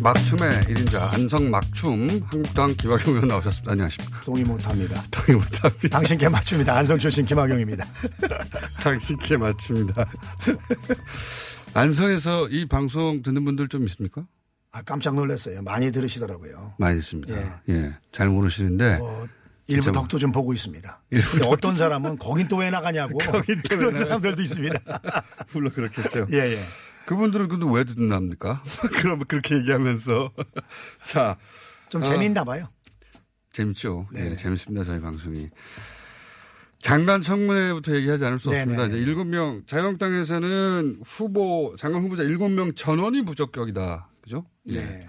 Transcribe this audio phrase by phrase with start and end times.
[0.00, 3.72] 막춤의 1인자 안성 막춤 한국당 김학용 의원 나오셨습니다.
[3.72, 4.20] 안녕하십니까.
[4.20, 5.02] 동의 못합니다.
[5.10, 5.88] 동의 못합니다.
[5.90, 6.76] 당신께 맞춥니다.
[6.78, 7.86] 안성 출신 김학용입니다.
[8.82, 10.08] 당신께 맞춥니다.
[11.74, 14.24] 안성에서 이 방송 듣는 분들 좀 있습니까?
[14.72, 15.62] 아, 깜짝 놀랐어요.
[15.62, 16.74] 많이 들으시더라고요.
[16.78, 17.34] 많이 있습니다.
[17.68, 17.74] 예.
[17.74, 17.94] 예.
[18.12, 18.98] 잘 모르시는데.
[19.02, 19.26] 어,
[19.66, 21.00] 일부 참- 덕도 좀 보고 있습니다.
[21.46, 24.78] 어떤 사람은 거긴 또 왜 나가냐고 거긴 또왜 그런 사람들도 있습니다.
[25.52, 26.26] 물론 그렇겠죠.
[26.32, 26.60] 예, 예.
[27.10, 28.62] 그분들은 근데 왜 듣는답니까?
[29.02, 30.30] 그럼 그렇게 얘기하면서.
[31.02, 31.36] 자.
[31.88, 32.68] 좀 어, 재밌나 봐요.
[33.52, 34.06] 재밌죠.
[34.12, 34.30] 네.
[34.30, 34.84] 예, 재밌습니다.
[34.84, 35.50] 저희 방송이.
[36.78, 38.84] 장관 청문회부터 얘기하지 않을 수 네, 없습니다.
[38.86, 38.88] 네.
[38.90, 44.08] 이제 일곱 명 자유한국당에서는 후보 장관 후보자 일곱 명 전원이 부적격이다.
[44.22, 44.46] 그죠?
[44.68, 44.74] 예.
[44.76, 45.06] 네.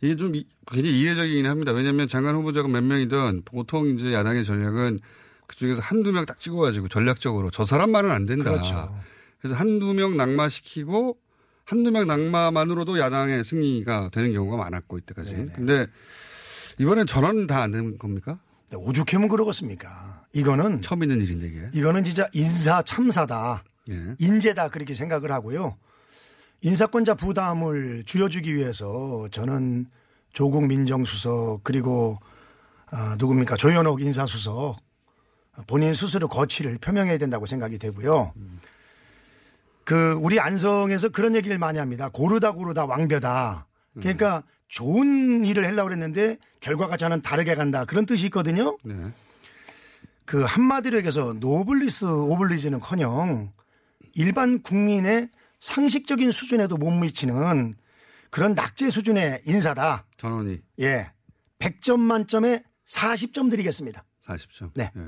[0.00, 1.72] 이게 좀 이- 굉장히 이례적이긴 합니다.
[1.72, 5.00] 왜냐하면 장관 후보자가 몇 명이든 보통 이제 야당의 전략은
[5.48, 8.50] 그중에서 한두 명 딱 찍어가지고 전략적으로 저 사람만은 안 된다.
[8.52, 8.98] 그렇죠.
[9.44, 11.18] 그래서 한두 명 낙마시키고
[11.66, 15.32] 한두 명 낙마만으로도 야당의 승리가 되는 경우가 많았고 이때까지.
[15.32, 15.52] 네네.
[15.54, 15.86] 근데
[16.78, 18.38] 이번엔 전원 다 안 되는 겁니까?
[18.70, 20.24] 네, 오죽하면 그러겠습니까?
[20.32, 21.70] 이거는 처음 있는 일인데 이게.
[21.74, 23.64] 이거는 진짜 인사 참사다.
[23.90, 24.14] 예.
[24.18, 25.76] 인재다 그렇게 생각을 하고요.
[26.62, 29.88] 인사권자 부담을 줄여주기 위해서 저는
[30.32, 32.16] 조국 민정수석 그리고
[32.86, 34.78] 아, 누굽니까 조현옥 인사수석
[35.66, 38.32] 본인 스스로 거취를 표명해야 된다고 생각이 되고요.
[39.84, 42.08] 그 우리 안성에서 그런 얘기를 많이 합니다.
[42.08, 43.66] 고르다 고르다 왕벼다.
[43.94, 47.84] 그러니까 좋은 일을 하려고 그랬는데 결과가 저는 다르게 간다.
[47.84, 48.76] 그런 뜻이 있거든요.
[48.82, 48.94] 네.
[50.24, 53.52] 그 한마디로 얘기해서 노블리스 오블리지는 커녕
[54.14, 55.28] 일반 국민의
[55.60, 57.74] 상식적인 수준에도 못 미치는
[58.30, 60.06] 그런 낙제 수준의 인사다.
[60.16, 61.12] 전원이 예.
[61.58, 64.04] 100점 만점에 40점 드리겠습니다.
[64.26, 64.70] 40점.
[64.74, 64.90] 네.
[64.96, 65.00] 예.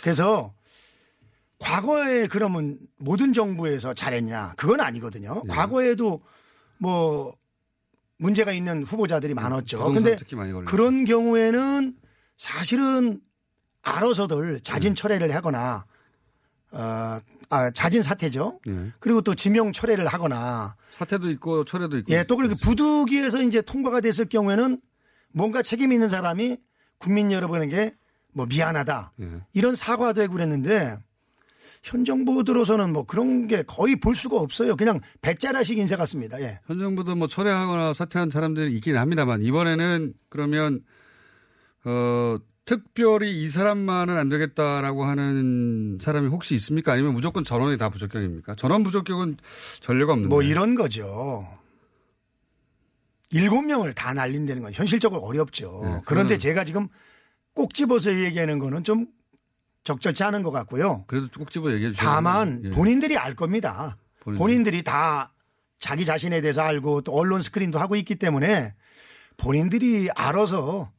[0.00, 0.54] 그래서
[1.62, 4.54] 과거에 그러면 모든 정부에서 잘했냐?
[4.56, 5.42] 그건 아니거든요.
[5.46, 5.54] 네.
[5.54, 6.20] 과거에도
[6.78, 7.32] 뭐
[8.18, 9.78] 문제가 있는 후보자들이 많았죠.
[9.78, 10.64] 음, 부동산 근데.
[10.64, 11.94] 그런 경우에는
[12.36, 13.20] 사실은
[13.82, 15.84] 알아서들 자진 철회를 하거나
[16.72, 17.18] 어,
[17.50, 18.60] 아, 자진 사퇴죠.
[18.66, 18.92] 예.
[18.98, 22.12] 그리고 또 지명 철회를 하거나 사태도 있고 철회도 있고.
[22.12, 24.80] 예, 또 그렇게 부득이해서 이제 통과가 됐을 경우에는
[25.32, 26.58] 뭔가 책임 있는 사람이
[26.98, 27.94] 국민 여러분에게
[28.32, 29.28] 뭐 미안하다 예.
[29.52, 30.96] 이런 사과도 하고 그랬는데
[31.82, 34.76] 현 정부 들어서는 뭐 그런 게 거의 볼 수가 없어요.
[34.76, 36.40] 그냥 배짜라식 인사 같습니다.
[36.40, 36.60] 예.
[36.66, 40.84] 현 정부도 뭐 철회하거나 사퇴한 사람들이 있긴 합니다만 이번에는 그러면
[41.84, 46.92] 어 특별히 이 사람만은 안 되겠다라고 하는 사람이 혹시 있습니까?
[46.92, 48.54] 아니면 무조건 전원이 다 부적격입니까?
[48.54, 49.38] 전원 부적격은
[49.80, 50.32] 전례가 없는데.
[50.32, 51.44] 뭐 이런 거죠.
[53.30, 55.80] 일곱 명을 다 날린다는 건 현실적으로 어렵죠.
[55.84, 56.86] 네, 그런데 제가 지금
[57.54, 59.06] 꼭 집어서 얘기하는 거는 좀
[59.84, 61.04] 적절치 않은 것 같고요.
[61.06, 62.08] 그래도 꼭 집어 얘기해 주세요.
[62.08, 63.96] 다만 본인들이 알 겁니다.
[64.20, 64.38] 본인들이.
[64.38, 65.32] 본인들이 다
[65.78, 68.74] 자기 자신에 대해서 알고 또 언론 스크린도 하고 있기 때문에
[69.36, 70.92] 본인들이 알아서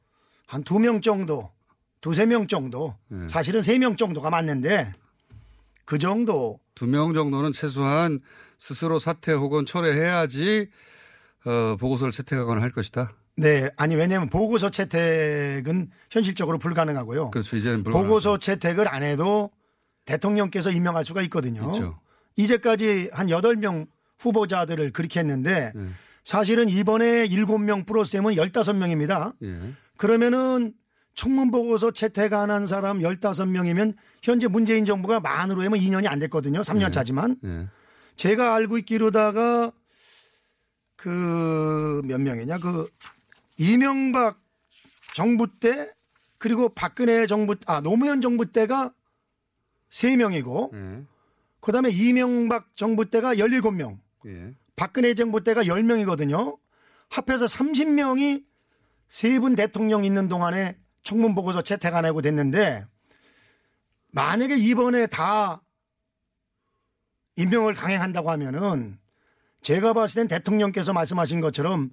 [0.47, 1.51] 한 두 명 정도,
[2.01, 3.27] 두세 명 정도, 네.
[3.29, 4.91] 사실은 세 명 정도가 맞는데
[5.85, 8.19] 그 정도 두 명 정도는 최소한
[8.59, 10.69] 스스로 사퇴 혹은 철회해야지
[11.45, 13.11] 어, 보고서를 채택하거나 할 것이다.
[13.35, 17.31] 네, 아니 왜냐하면 보고서 채택은 현실적으로 불가능하고요.
[17.31, 17.57] 그렇죠.
[17.57, 18.07] 이제는 불가능하죠.
[18.07, 19.49] 보고서 채택을 안 해도
[20.05, 21.71] 대통령께서 임명할 수가 있거든요.
[21.73, 21.99] 있죠.
[22.35, 23.87] 이제까지 한 8명
[24.19, 25.87] 후보자들을 그렇게 했는데 네.
[26.23, 29.33] 사실은 이번에 7명 플러스 M은 15명입니다.
[29.43, 29.73] 예.
[29.97, 30.73] 그러면은
[31.15, 36.61] 청문 보고서 채택 안 한 사람 15명이면 현재 문재인 정부가 만으로 하면 2년이 안 됐거든요.
[36.61, 37.37] 3년 차지만.
[37.43, 37.67] 예.
[38.15, 39.71] 제가 알고 있기로다가
[40.95, 42.87] 그 몇 명이냐 그
[43.57, 44.39] 이명박
[45.13, 45.91] 정부 때
[46.37, 48.93] 그리고 박근혜 정부 아 노무현 정부 때가
[49.91, 51.03] 3명이고 예.
[51.61, 54.53] 그다음에 이명박 정부 때가 17명 예.
[54.75, 56.57] 박근혜 정부 때가 10명이거든요.
[57.09, 58.43] 합해서 30명이
[59.07, 62.85] 세 분 대통령 있는 동안에 청문 보고서 채택 안 하고 됐는데
[64.11, 65.61] 만약에 이번에 다
[67.35, 68.97] 임명을 강행한다고 하면은
[69.61, 71.91] 제가 봤을 땐 대통령께서 말씀하신 것처럼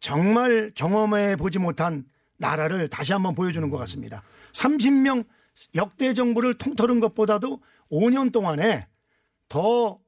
[0.00, 2.04] 정말 경험해 보지 못한
[2.38, 4.22] 나라를 다시 한번 보여주는 것 같습니다.
[4.52, 5.24] 30명
[5.74, 7.60] 역대 정부를 통틀은 것보다도
[7.90, 8.86] 5년 동안에
[9.48, 9.98] 더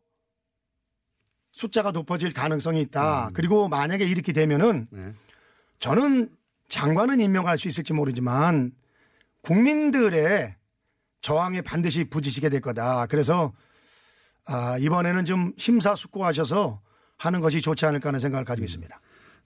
[1.52, 3.30] 숫자가 높아질 가능성이 있다.
[3.34, 5.12] 그리고 만약에 이렇게 되면은 네.
[5.80, 6.30] 저는
[6.68, 8.72] 장관은 임명할 수 있을지 모르지만
[9.42, 10.54] 국민들의
[11.20, 13.06] 저항에 반드시 부딪히게 될 거다.
[13.06, 13.52] 그래서
[14.44, 16.80] 아, 이번에는 좀 심사숙고하셔서
[17.16, 19.00] 하는 것이 좋지 않을까 하는 생각을 가지고 있습니다.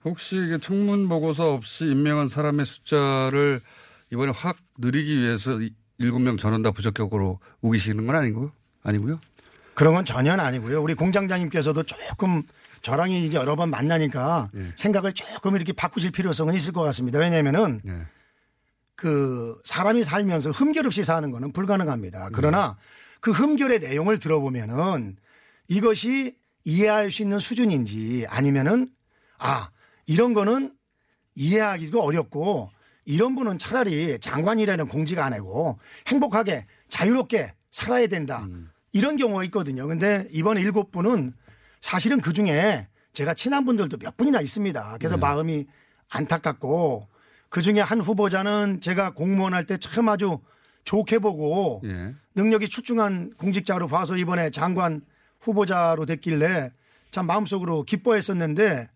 [0.05, 3.61] 혹시 이게 청문 보고서 없이 임명한 사람의 숫자를
[4.11, 8.51] 이번에 확 늘리기 위해서 이- 일곱 명 전원 다 부적격으로 우기시는 건 아니고요?
[8.83, 9.19] 아니고요?
[9.73, 10.81] 그런 건 전혀 아니고요.
[10.81, 12.43] 우리 공장장님께서도 조금
[12.81, 17.17] 저랑 이제 여러 번 만나니까 생각을 조금 이렇게 바꾸실 필요성은 있을 것 같습니다.
[17.19, 18.05] 왜냐면은 네.
[18.95, 22.29] 그 사람이 살면서 흠결 없이 사는 거는 불가능합니다.
[22.33, 22.77] 그러나
[23.19, 25.15] 그 흠결의 내용을 들어보면은
[25.69, 26.35] 이것이
[26.65, 28.89] 이해할 수 있는 수준인지 아니면은
[29.37, 29.69] 아,
[30.05, 30.73] 이런 거는
[31.35, 32.69] 이해하기도 어렵고
[33.05, 35.77] 이런 분은 차라리 장관이라는 공지가 아니고
[36.07, 38.47] 행복하게 자유롭게 살아야 된다.
[38.91, 39.87] 이런 경우가 있거든요.
[39.87, 41.33] 근데 이번에 일곱 분은
[41.81, 44.97] 사실은 그 중에 제가 친한 분들도 몇 분이나 있습니다.
[44.99, 45.65] 그래서 마음이
[46.09, 47.07] 안타깝고
[47.49, 50.39] 그 중에 한 후보자는 제가 공무원 할 때 참 아주
[50.83, 52.13] 좋게 보고 예.
[52.35, 55.01] 능력이 출중한 공직자로 봐서 이번에 장관
[55.41, 56.71] 후보자로 됐길래
[57.13, 58.89] 참 마음속으로 기뻐했었는데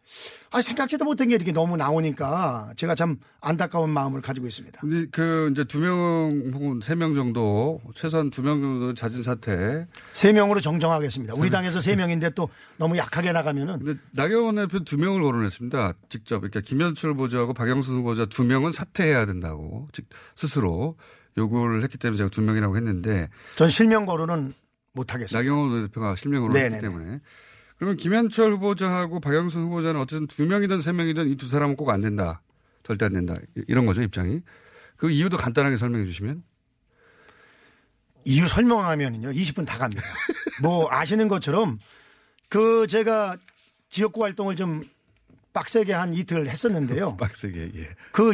[0.49, 4.79] 아 생각지도 못한 게 이렇게 너무 나오니까 제가 참 안타까운 마음을 가지고 있습니다.
[4.81, 9.85] 근데 그 이제 두 명 혹은 세 명 정도 최소한 두 명 정도 잦은 사태.
[10.13, 11.35] 세 명으로 정정하겠습니다.
[11.37, 15.93] 우리 당에서 세 명인데 또 너무 약하게 나가면은 근데 나경원 대표 두 명을 거론했습니다.
[16.09, 16.39] 직접.
[16.39, 20.05] 그러니까 김현철 후보자하고 박영순 후보자 두 명은 사퇴해야 된다고 즉
[20.35, 20.95] 스스로
[21.37, 24.53] 요구를 했기 때문에 제가 두 명이라고 했는데 전 실명 거론은
[24.93, 25.37] 못 하겠습니다.
[25.37, 26.75] 나경원 대표가 실명으로 네네네.
[26.77, 27.19] 했기 때문에.
[27.77, 32.01] 그러면 김현철 후보자하고 박영순 후보자는 어쨌든 두 명이든 세 명이든 이 두 사람은 꼭 안
[32.01, 32.41] 된다.
[32.83, 33.35] 절대 안 된다.
[33.68, 34.41] 이런 거죠, 입장이.
[34.95, 36.44] 그 이유도 간단하게 설명해 주시면.
[38.25, 40.01] 이유 설명하면은요 20분 다 갑니다.
[40.62, 41.79] 뭐 아시는 것처럼
[42.50, 43.38] 그 제가
[43.89, 44.83] 지역구 활동을 좀
[45.53, 47.15] 빡세게 한 이틀 했었는데요.
[47.21, 47.89] 빡세게, 예.
[48.12, 48.33] 그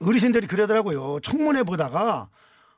[0.00, 1.18] 어르신들이 그러더라고요.
[1.22, 2.28] 청문회 보다가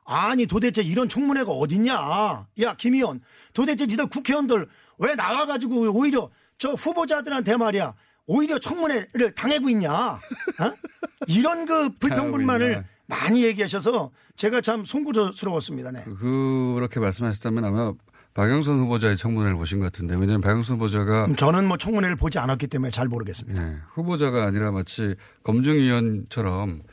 [0.05, 2.47] 아니 도대체 이런 청문회가 어딨냐.
[2.63, 3.21] 야 김의원
[3.53, 4.67] 도대체 니들 국회의원들
[5.01, 7.95] 왜 나와가지고 오히려 저 후보자들한테 말이야
[8.27, 9.93] 오히려 청문회를 당하고 있냐.
[9.93, 10.21] 어?
[11.27, 12.85] 이런 그 불평불만을.
[13.11, 15.91] 많이 얘기하셔서 제가 참 송구스러웠습니다.
[15.91, 16.05] 네.
[16.05, 17.93] 그렇게 말씀하셨다면 아마
[18.35, 22.91] 박영선 후보자의 청문회를 보신 것 같은데 왜냐하면 박영선 후보자가 저는 뭐 청문회를 보지 않았기 때문에
[22.91, 23.61] 잘 모르겠습니다.
[23.61, 26.85] 네, 후보자가 아니라 마치 검증위원처럼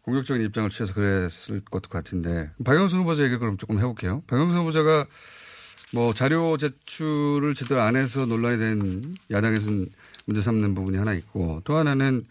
[0.00, 4.22] 공격적인 입장을 취해서 그랬을 것 같은데 박영선 후보자 얘기를 그럼 조금 해볼게요.
[4.26, 5.04] 박영선 후보자가
[5.92, 9.88] 뭐 자료 제출을 제대로 안 해서 논란이 된 야당에서는
[10.26, 12.24] 문제 삼는 부분이 하나 있고 또 하나는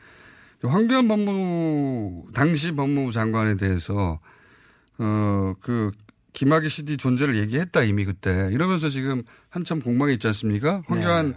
[0.63, 4.19] 황교안 법무 당시 법무부 장관에 대해서
[4.97, 5.91] 어 그
[6.33, 10.83] 김학의 CD 존재를 얘기했다 이미 그때 이러면서 지금 한참 공방에 있지 않습니까?
[10.87, 11.35] 황교안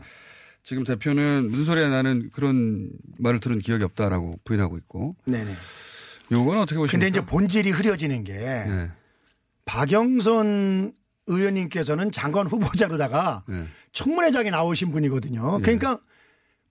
[0.62, 5.50] 지금 대표는 무슨 소리야 나는 그런 말을 들은 기억이 없다라고 부인하고 있고 네네.
[6.30, 6.92] 요건 어떻게 보십니까?
[6.92, 8.90] 근데 이제 본질이 흐려지는 게 네.
[9.64, 10.92] 박영선
[11.26, 13.64] 의원님께서는 장관 후보자로다가 네.
[13.93, 15.61] 청문회장에 나오신 분이거든요.
[15.62, 15.99] 그러니까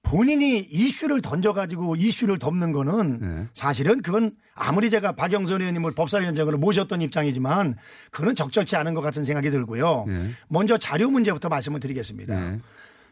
[0.04, 3.48] 본인이 이슈를 던져가지고 이슈를 덮는 거는 네.
[3.54, 7.76] 사실은 그건 아무리 제가 박영선 의원님을 법사위원장으로 모셨던 입장이지만
[8.12, 10.06] 그건 적절치 않은 것 같은 생각이 들고요.
[10.08, 10.32] 네.
[10.48, 12.50] 먼저 자료 문제부터 말씀을 드리겠습니다.
[12.52, 12.60] 네.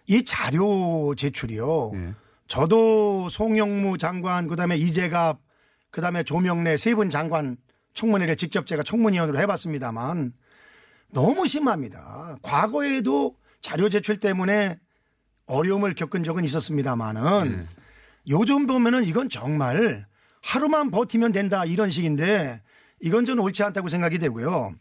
[0.07, 1.91] 이 자료 제출이요.
[1.93, 2.13] 네.
[2.47, 5.39] 저도 송영무 장관, 그 다음에 이재갑,
[5.91, 7.57] 그 다음에 조명래 세 분 장관
[7.93, 10.33] 청문회를 직접 제가 청문위원으로 해봤습니다만
[11.11, 12.37] 너무 심합니다.
[12.41, 14.79] 과거에도 자료 제출 때문에
[15.45, 17.67] 어려움을 겪은 적은 있었습니다만은
[18.27, 20.05] 요즘 보면은 이건 정말
[20.41, 22.61] 하루만 버티면 된다 이런 식인데
[23.01, 24.71] 이건 좀 옳지 않다고 생각이 되고요.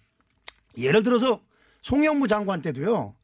[0.76, 1.40] 예를 들어서
[1.82, 3.14] 송영무 장관 때도요.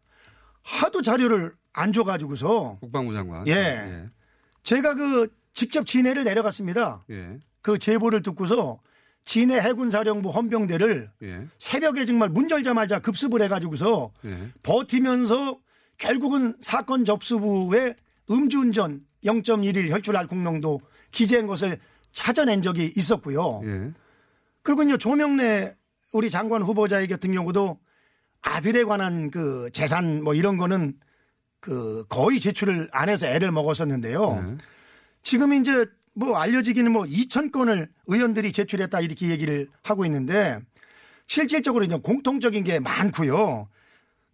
[0.62, 3.46] 하도 자료를 안 줘가지고서 국방부 장관.
[3.48, 4.06] 예.
[4.62, 7.04] 제가 그 직접 진해를 내려갔습니다.
[7.10, 7.14] 예.
[7.14, 7.38] 예.
[7.60, 8.78] 그 제보를 듣고서
[9.24, 11.46] 진해 해군사령부 헌병대를 예.
[11.58, 14.50] 새벽에 정말 문 열자마자 급습을 해가지고서 예.
[14.62, 15.58] 버티면서
[15.96, 17.96] 결국은 사건 접수부에
[18.30, 21.78] 음주운전 0.1일 혈중 알코올 농도 기재한 것을
[22.12, 23.62] 찾아낸 적이 있었고요.
[23.64, 23.92] 예.
[24.62, 25.74] 그리고 이제 조명래
[26.12, 27.78] 우리 장관 후보자 같은 경우도
[28.42, 30.94] 아들에 관한 그 재산 뭐 이런 거는
[31.60, 34.42] 그 거의 제출을 안 해서 애를 먹었었는데요.
[34.42, 34.56] 네.
[35.22, 40.60] 지금 이제 뭐 알려지기는 뭐 2천 건을 의원들이 제출했다 이렇게 얘기를 하고 있는데
[41.26, 43.68] 실질적으로 이제 공통적인 게 많고요.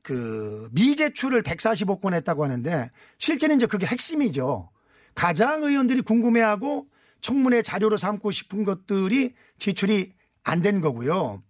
[0.03, 4.71] 그 미제출을 145건 했다고 하는데 실제는 이제 그게 핵심이죠.
[5.15, 6.87] 가장 의원들이 궁금해하고
[7.21, 11.43] 청문회 자료로 삼고 싶은 것들이 제출이 안 된 거고요.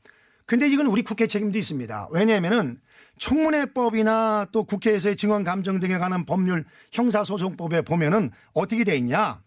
[0.46, 2.08] 근데 이건 우리 국회 책임도 있습니다.
[2.10, 2.80] 왜냐하면은
[3.18, 9.40] 청문회법이나 또 국회에서의 증언 감정 등에 관한 법률 형사소송법에 보면은 어떻게 돼 있냐.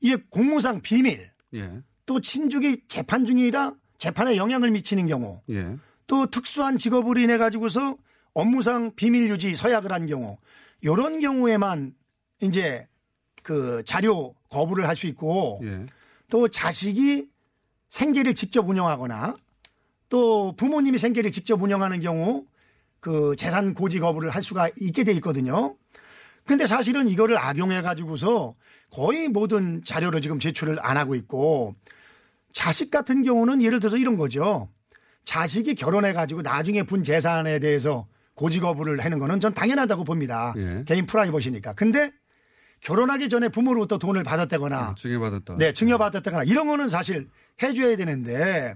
[0.00, 1.82] 이게 공무상 비밀 예.
[2.06, 5.76] 또 친족이 재판 중이라 재판에 영향을 미치는 경우 예.
[6.06, 7.96] 또 특수한 직업으로 인해 가지고서
[8.34, 10.38] 업무상 비밀 유지 서약을 한 경우
[10.84, 11.94] 요런 경우에만
[12.42, 12.86] 이제
[13.42, 15.86] 그 자료 거부를 할 수 있고 예.
[16.30, 17.28] 또 자식이
[17.88, 19.36] 생계를 직접 운영하거나
[20.08, 22.44] 또 부모님이 생계를 직접 운영하는 경우
[23.00, 25.76] 그 재산 고지 거부를 할 수가 있게 돼 있거든요.
[26.48, 28.54] 근데 사실은 이거를 악용해 가지고서
[28.88, 31.74] 거의 모든 자료를 지금 제출을 안 하고 있고
[32.54, 34.70] 자식 같은 경우는 예를 들어서 이런 거죠.
[35.24, 40.54] 자식이 결혼해 가지고 나중에 분 재산에 대해서 고지 거부를 하는 거는 전 당연하다고 봅니다.
[40.56, 40.84] 예.
[40.86, 41.74] 개인 프라이버시니까.
[41.74, 42.12] 근데
[42.80, 45.56] 결혼하기 전에 부모로부터 돈을 받았다거나 증여받았다.
[45.58, 47.28] 네, 증여받았다거나 이런 거는 사실
[47.62, 48.74] 해줘야 되는데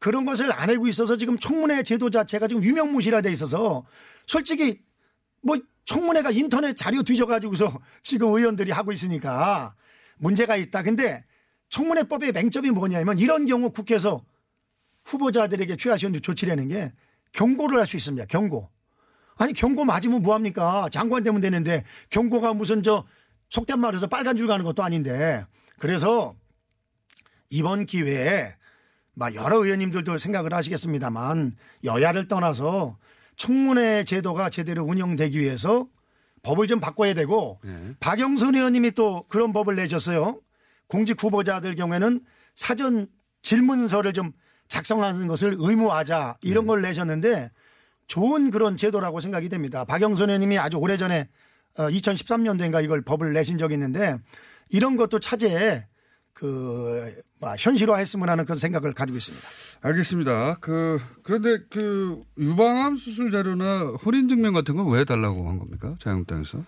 [0.00, 3.86] 그런 것을 안 하고 있어서 지금 청문회 제도 자체가 지금 유명무실화돼 있어서
[4.26, 4.82] 솔직히
[5.40, 5.56] 뭐
[5.86, 9.74] 청문회가 인터넷 자료 뒤져가지고서 지금 의원들이 하고 있으니까
[10.18, 10.82] 문제가 있다.
[10.82, 11.24] 근데
[11.70, 14.24] 청문회법의 맹점이 뭐냐면 이런 경우 국회에서
[15.04, 16.92] 후보자들에게 취하시는 조치라는 게
[17.32, 18.26] 경고를 할 수 있습니다.
[18.26, 18.68] 경고.
[19.38, 20.88] 아니 경고 맞으면 뭐합니까?
[20.90, 23.04] 장관 되면 되는데 경고가 무슨 저
[23.48, 25.44] 속된 말해서 빨간 줄 가는 것도 아닌데
[25.78, 26.34] 그래서
[27.50, 28.56] 이번 기회에
[29.14, 32.98] 막 여러 의원님들도 생각을 하시겠습니다만 여야를 떠나서
[33.36, 35.86] 청문회 제도가 제대로 운영되기 위해서
[36.42, 37.94] 법을 좀 바꿔야 되고 예.
[38.00, 40.40] 박영선 의원님이 또 그런 법을 내셨어요.
[40.86, 42.20] 공직 후보자들 경우에는
[42.54, 43.08] 사전
[43.42, 44.32] 질문서를 좀
[44.68, 47.50] 작성하는 것을 의무하자 이런 걸 내셨는데
[48.06, 49.84] 좋은 그런 제도라고 생각이 됩니다.
[49.84, 51.28] 박영선 의원님이 아주 오래전에
[51.76, 54.16] 2013년도인가 이걸 법을 내신 적이 있는데
[54.68, 55.86] 이런 것도 차제에
[56.32, 59.46] 그 뭐, 현실화했으면 하는 그런 생각을 가지고 있습니다.
[59.82, 60.56] 알겠습니다.
[60.60, 65.94] 그 그런데 그 유방암 수술 자료나 혼인 증명 같은 건 왜 달라고 한 겁니까?
[66.00, 66.62] 자유한국당에서?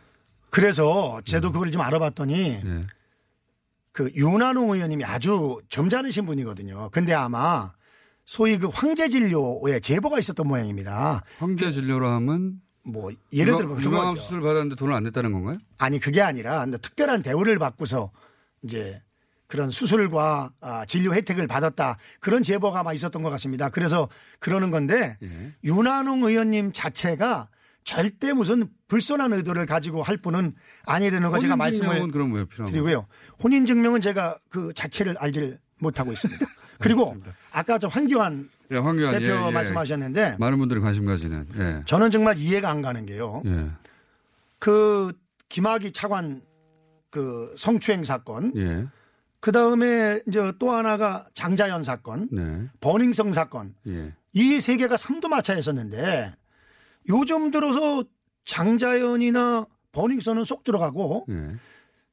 [0.50, 2.34] 그래서 저도 그걸 좀 알아봤더니
[2.64, 2.80] 예.
[3.92, 6.90] 그 윤한홍 의원님이 아주 점잖으신 분이거든요.
[6.92, 7.72] 근데 아마
[8.24, 11.22] 소위 그 황제 진료에 제보가 있었던 모양입니다.
[11.38, 14.16] 황제 진료로 하면 뭐 예를 들어 그런 유방암.
[14.18, 15.58] 수술 받았는데 돈을 안 냈다는 건가요?
[15.78, 18.10] 아니 그게 아니라 특별한 대우를 받고서
[18.62, 19.02] 이제
[19.48, 23.70] 그런 수술과 아, 진료 혜택을 받았다 그런 제보가 아마 있었던 것 같습니다.
[23.70, 25.54] 그래서 그러는 건데 예.
[25.64, 27.48] 윤한홍 의원님 자체가
[27.82, 32.10] 절대 무슨 불손한 의도를 가지고 할 분은 아니라는 거 제가 말씀을?
[32.66, 33.06] 드리고요.
[33.42, 36.46] 혼인 증명은 제가 그 자체를 알지를 못하고 있습니다.
[36.78, 37.16] 그리고
[37.50, 39.50] 아까 저 황교안 예, 황교안 대표 예, 예.
[39.50, 41.46] 말씀하셨는데 많은 분들이 관심 가지는.
[41.56, 41.82] 예.
[41.86, 43.42] 저는 정말 이해가 안 가는 게요.
[43.46, 43.70] 예.
[44.58, 45.12] 그
[45.48, 46.42] 김학의 차관
[47.10, 48.86] 그 성추행 사건, 예.
[49.40, 52.68] 그 다음에 이제 또 하나가 장자연 사건, 네.
[52.80, 54.14] 버닝성 사건, 예.
[54.32, 56.32] 이세 개가 삼두마차였었는데
[57.08, 58.04] 요즘 들어서
[58.44, 61.48] 장자연이나 버닝썬은 쏙 들어가고 예.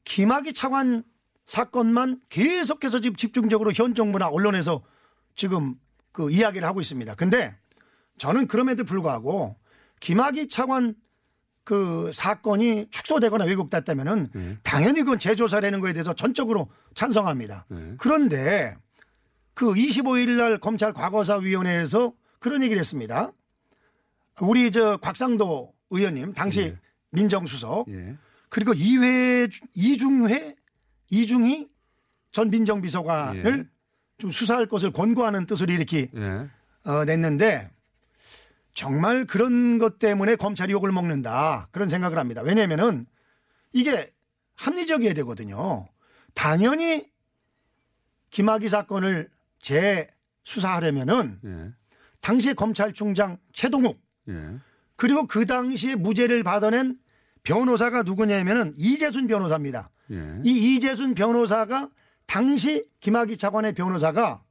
[0.03, 1.03] 김학의 차관
[1.45, 4.83] 사건만 계속해서 지금 집중적으로 현 정부나 언론에서
[5.35, 5.75] 지금
[6.11, 7.15] 그 이야기를 하고 있습니다.
[7.15, 7.55] 근데
[8.17, 9.55] 저는 그럼에도 불구하고
[9.99, 10.95] 김학의 차관
[11.65, 17.65] 그 사건이 축소되거나 왜곡됐다면은 당연히 그건 재조사라는 거에 대해서 전적으로 찬성합니다.
[17.69, 17.95] 네.
[17.97, 18.77] 그런데
[19.55, 23.31] 그 25일 날 검찰 과거사위원회에서 그런 얘기를 했습니다.
[24.41, 26.75] 우리 저 곽상도 의원님 당시
[27.09, 28.15] 민정수석 예.
[28.49, 30.55] 그리고 이회 이중회
[31.09, 31.69] 이중희
[32.31, 33.65] 전 민정비서관을 예.
[34.17, 36.47] 좀 수사할 것을 권고하는 뜻을 이렇게 예.
[36.83, 37.69] 어, 냈는데
[38.75, 42.41] 정말 그런 것 때문에 검찰이 욕을 먹는다 그런 생각을 합니다.
[42.43, 43.07] 왜냐하면은
[43.73, 44.13] 이게
[44.55, 45.87] 합리적이어야 되거든요.
[46.33, 47.09] 당연히
[48.29, 49.29] 김학의 사건을
[49.59, 51.71] 재수사하려면은 예.
[52.21, 54.59] 당시에 검찰총장 최동욱 예.
[54.97, 56.97] 그리고 그 당시에 무죄를 받아낸
[57.43, 59.89] 변호사가 누구냐면은 이재순 변호사입니다.
[60.11, 60.39] 예.
[60.43, 61.89] 이 이재순 변호사가
[62.25, 64.43] 당시 김학의 차관의 변호사가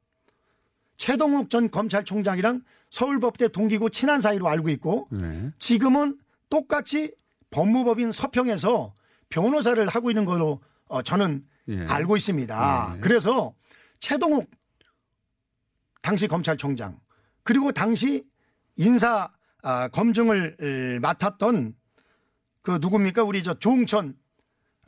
[0.97, 5.51] 최동욱 전 검찰총장이랑 서울법대 동기고 친한 사이로 알고 있고 네.
[5.59, 7.13] 지금은 똑같이
[7.51, 8.95] 법무법인 서평에서
[9.29, 11.87] 변호사를 하고 있는 걸로 어, 저는 예.
[11.87, 12.95] 알고 있습니다.
[12.97, 13.01] 예.
[13.01, 13.55] 그래서
[14.01, 14.51] 최동욱
[16.03, 17.01] 당시 검찰총장
[17.43, 18.23] 그리고 당시
[18.77, 19.31] 인사
[19.63, 21.75] 아, 검증을 에, 맡았던
[22.61, 24.15] 그 누굽니까 우리 저 조홍천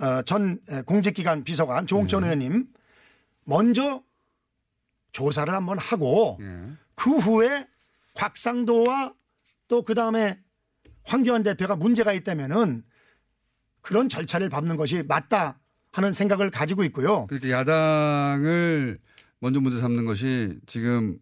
[0.01, 2.29] 어, 전 공직기관 비서관 조홍천 네.
[2.29, 2.67] 의원님
[3.45, 4.03] 먼저
[5.17, 6.73] 조사를 한번 하고 예.
[6.95, 7.67] 그 후에
[8.15, 9.15] 곽상도와
[9.69, 10.39] 또 그 다음에
[11.05, 12.85] 황교안 대표가 문제가 있다면은
[13.81, 15.59] 그런 절차를 밟는 것이 맞다
[15.93, 17.27] 하는 생각을 가지고 있고요.
[17.29, 18.99] 그렇게 야당을
[19.41, 21.19] 먼저 문제 삼는 것이 지금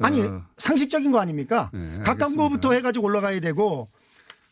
[0.00, 1.70] 아니 어, 상식적인 거 아닙니까?
[1.72, 2.34] 네, 가까운.
[2.36, 3.88] 거부터 해가지고 올라가야 되고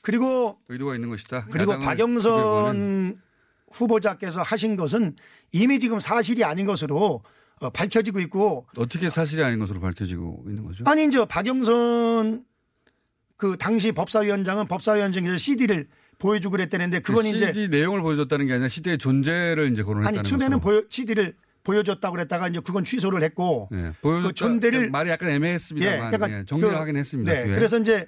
[0.02, 1.46] 그리고 의도가 있는 것이다.
[1.50, 3.20] 그리고 박영선
[3.72, 5.16] 후보자께서 하신 것은
[5.52, 7.22] 이미 지금 사실이 아닌 것으로 어,
[7.68, 10.82] 밝혀지고 있고 어떻게 사실이 아닌 것으로 밝혀지고 있는 거죠?
[10.86, 12.44] 아니 이제 박영선
[13.36, 15.88] 그 당시 법사위원장은 법사위원장에서 CD를
[16.18, 20.28] 보여주고 그랬다는데 그건 그 이제 CD 내용을 보여줬다는 게 아니라 시대의 존재를 이제 거론했다는 아니
[20.28, 20.60] 처음에는.
[20.60, 24.28] 보여 CD를 보여줬다고 그랬다가 이제 그건 취소를 했고 예, 보여줬다.
[24.28, 27.30] 그 존대를 말이 약간 애매했습니다만 약간 예, 정리를 그- 하긴 했습니다.
[27.32, 27.46] 네.
[27.54, 28.06] 그래서 이제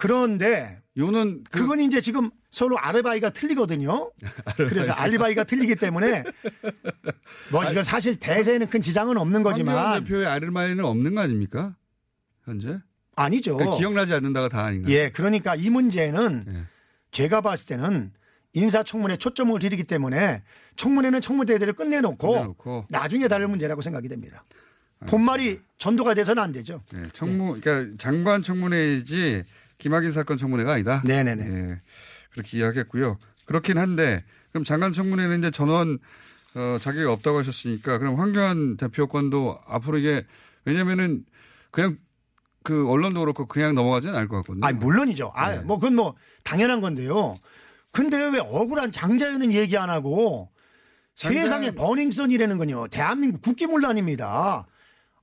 [0.00, 4.10] 그런데 요는 그 그건 이제 지금 서로 아르바이가 틀리거든요.
[4.56, 6.24] 그래서 알리바이가 틀리기 때문에
[7.52, 11.76] 뭐 이건 사실 대세에는 큰 지장은 없는 거지만 대표의 아르마이는 없는 거 아닙니까?
[12.44, 12.78] 현재?
[13.14, 13.56] 아니죠.
[13.58, 14.90] 그러니까 기억나지 않는다가 다 아닌가?
[14.90, 16.64] 예, 그러니까 이 문제는 예.
[17.10, 18.12] 제가 봤을 때는
[18.54, 20.42] 인사청문회 초점을 드리기 때문에
[20.76, 22.86] 청문회는 청문대회를 끝내놓고, 끝내놓고.
[22.88, 24.44] 나중에 다룰 문제라고 생각이 됩니다.
[25.06, 26.82] 본말이 전도가 돼서는 안 되죠.
[26.94, 29.44] 예, 청문, 그러니까 장관 청문회이지
[29.80, 31.02] 김학인 사건 청문회가 아니다.
[31.04, 31.44] 네네네.
[31.46, 31.80] 예,
[32.32, 33.18] 그렇게 이야기했고요.
[33.46, 34.22] 그렇긴 한데
[34.52, 35.98] 그럼 장관 청문회는 이제 전원
[36.54, 40.24] 어, 자격이 없다고 하셨으니까 그럼 황교안 대표권도 앞으로 이게
[40.64, 41.24] 왜냐면은
[41.70, 41.96] 그냥
[42.62, 44.66] 그 언론도 그렇고 그냥 넘어가지는 않을 것 같거든요.
[44.66, 45.32] 아니, 물론이죠.
[45.34, 45.60] 아, 네.
[45.60, 47.36] 뭐 그건 뭐 당연한 건데요.
[47.90, 50.50] 근데 왜 억울한 장자연은 얘기 안 하고
[51.16, 52.86] 장자연- 세상에 버닝썬이라는 건요.
[52.88, 54.66] 대한민국 국기문란입니다.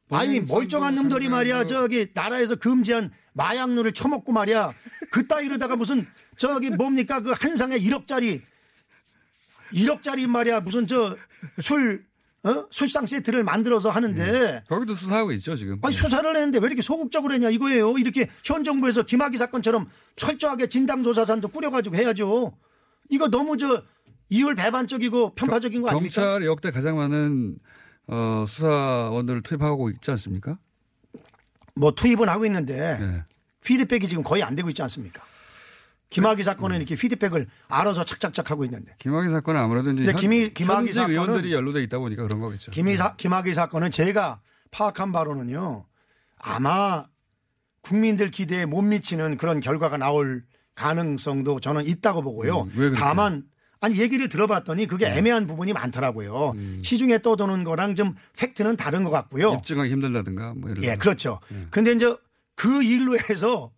[0.10, 4.74] 아니 멀쩡한 놈들이 말이야 저기 나라에서 금지한 마약류를 처먹고 말이야
[5.12, 8.42] 그따위로다가 무슨 저기 뭡니까 그 한 상에 1억짜리
[9.74, 12.06] 1억짜리 말이야 무슨 저술
[12.44, 12.66] 어?
[12.70, 15.80] 술상 세트를 만들어서 하는데 거기도 수사하고 있죠 지금.
[15.82, 16.00] 아니 예.
[16.00, 17.98] 수사를 했는데 왜 이렇게 소극적으로 했냐 이거예요.
[17.98, 22.56] 이렇게 현 정부에서 김학의 사건처럼 철저하게 진담조사산도 꾸려가지고 해야죠.
[23.10, 23.84] 이거 너무 저
[24.30, 26.14] 이율 배반적이고 편파적인 거 아닙니까?
[26.22, 27.58] 경찰 역대 가장 많은
[28.08, 30.58] 어, 수사원들을 투입하고 있지 않습니까?
[31.76, 33.24] 뭐 투입은 하고 있는데 예.
[33.64, 35.24] 피드백이 지금 거의 안 되고 있지 않습니까?
[36.10, 40.16] 김학의 사건은 이렇게 피드백을 알아서 착착착 하고 있는데 김학의 사건은 아무래도 이제 현,
[40.54, 42.72] 김학의 사건은- 의원들이 연루돼 있다 보니까 그런 거겠죠.
[42.72, 44.40] 김희 사, 김학의 사건은 제가
[44.72, 45.86] 파악한 바로는요
[46.38, 47.06] 아마
[47.82, 50.44] 국민들 기대에 못 미치는 그런 결과가 나올
[50.76, 52.62] 가능성도 저는 있다고 보고요.
[52.62, 52.94] 음?
[52.98, 53.44] 다만
[53.80, 56.54] 아니 얘기를 들어봤더니 그게 애매한 부분이 많더라고요.
[56.84, 59.54] 시중에 떠도는 거랑 좀 팩트는 다른 것 같고요.
[59.54, 60.84] 입증하기 힘들다든가 뭐 이런.
[60.84, 60.98] 예, 거.
[60.98, 61.40] 그렇죠.
[61.70, 62.16] 근데 이제
[62.56, 63.72] 그 일로 해서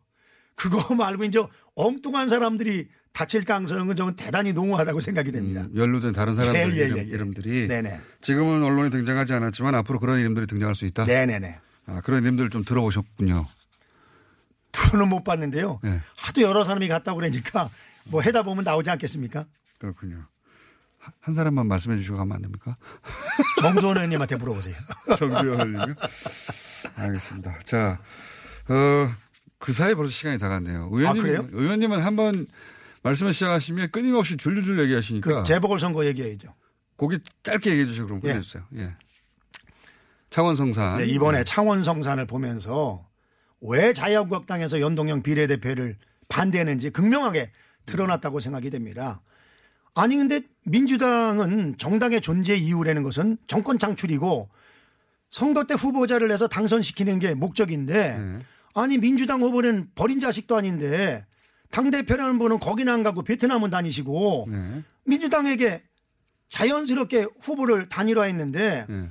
[0.56, 1.44] 그거 말고 이제
[1.76, 5.62] 엉뚱한 사람들이 다칠 가능성은 저는 대단히 농후하다고 생각이 됩니다.
[5.64, 7.06] 음, 연루된 다른 사람들 예, 예, 이름, 예, 예.
[7.06, 8.00] 이름들이 네네.
[8.22, 11.06] 지금은 언론에 등장하지 않았지만 앞으로 그런 이름들이 등장할 수 있다.
[11.06, 11.60] 네네네.
[11.88, 13.48] 아, 그런 이름들을 좀 들어보셨군요.
[14.72, 15.80] 투는 못 봤는데요.
[15.84, 16.00] 네.
[16.16, 17.70] 하도 여러 사람이 갔다고 그러니까
[18.06, 19.46] 뭐 해다 보면 나오지 않겠습니까?
[19.80, 20.26] 그렇군요.
[21.00, 22.78] 한- 한 사람만 말씀해 주시고 가면 안 됩니까?
[23.62, 24.76] 정조원 의원님한테 물어보세요.
[25.18, 25.96] 정규현님요.
[26.96, 27.60] 알겠습니다.
[27.66, 28.00] 자,
[28.68, 29.12] 어,
[29.58, 30.90] 그 사이 벌써 시간이 다 갔네요.
[30.92, 31.48] 의원님, 아, 그래요?
[31.52, 32.46] 의원님은 한번
[33.04, 36.54] 말씀을 시작하시면 끊임없이 줄줄줄 얘기하시니까 그 재보궐선거 얘기해야죠.
[36.98, 38.28] 고기 짧게 얘기해 주시고 그럼 예.
[38.34, 38.64] 끝내주세요.
[38.76, 38.96] 예.
[40.30, 40.98] 창원성산.
[40.98, 43.08] 네, 이번에 창원성산을 보면서
[43.62, 47.52] 왜 자유한국당에서 연동형 비례대표를 반대했는지 극명하게
[47.86, 49.22] 드러났다고 생각이 됩니다.
[50.00, 54.50] 아니 근데 민주당은 정당의 존재 이유라는 것은 정권 창출이고
[55.30, 58.40] 선거 때 후보자를 내서 당선시키는 게 목적인데 네.
[58.74, 61.26] 아니 민주당 후보는 버린 자식도 아닌데
[61.70, 64.84] 당 대표라는 분은 거기는 안 가고 베트남은 다니시고 네.
[65.04, 65.84] 민주당에게
[66.48, 69.10] 자연스럽게 후보를 단일화했는데 네.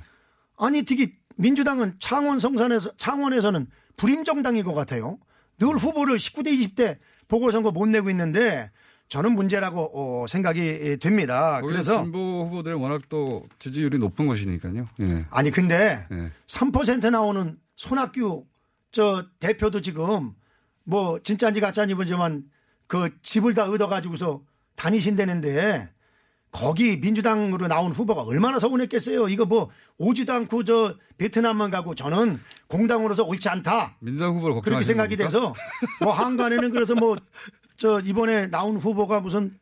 [0.57, 5.19] 아니 되게 민주당은 창원 성산에서 창원에서는 불임 정당인 것 같아요.
[5.59, 6.97] 늘 후보를 19대 20대
[7.27, 8.71] 보궐선거 못 내고 있는데
[9.09, 9.89] 저는 문제라고
[10.21, 11.59] 어, 생각이 됩니다.
[11.61, 14.85] 그래서 진보 후보들은 워낙 또 지지율이 높은 것이니까요.
[15.01, 15.25] 예.
[15.31, 16.31] 아니 근데 예.
[16.45, 18.45] 3% 나오는 손학규
[18.91, 20.33] 저 대표도 지금
[20.83, 22.43] 뭐 진짜인지 가짜인지 모르지만
[22.85, 24.41] 그 집을 다 얻어가지고서
[24.75, 25.89] 다니신다는데
[26.51, 29.27] 거기 민주당으로 나온 후보가 얼마나 서운했겠어요.
[29.29, 33.97] 이거 뭐 오지도 않고 저 베트남만 가고 저는 공당으로서 옳지 않다.
[33.99, 35.25] 민주당 후보를 그렇게 걱정하시는 생각이 겁니까?
[35.25, 35.53] 돼서
[36.03, 37.17] 뭐 한간에는 그래서 뭐
[37.79, 39.57] 저 이번에 나온 후보가 무슨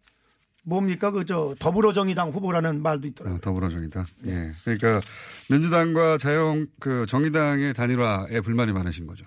[0.64, 3.38] 뭡니까 그 저 더불어정의당 후보라는 말도 있더라고요.
[3.38, 4.06] 어, 더불어정의당.
[4.26, 4.54] 예.
[4.66, 5.02] 그러니까
[5.50, 9.26] 민주당과 자영 그 정의당의 단일화에 불만이 많으신 거죠.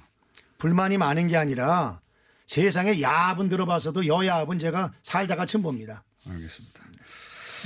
[0.59, 2.00] 불만이 많은 게 아니라
[2.46, 6.05] 세상에 야합은 들어봐서도 여야합은 제가 살다가 처음 봅니다.
[6.29, 6.81] 알겠습니다.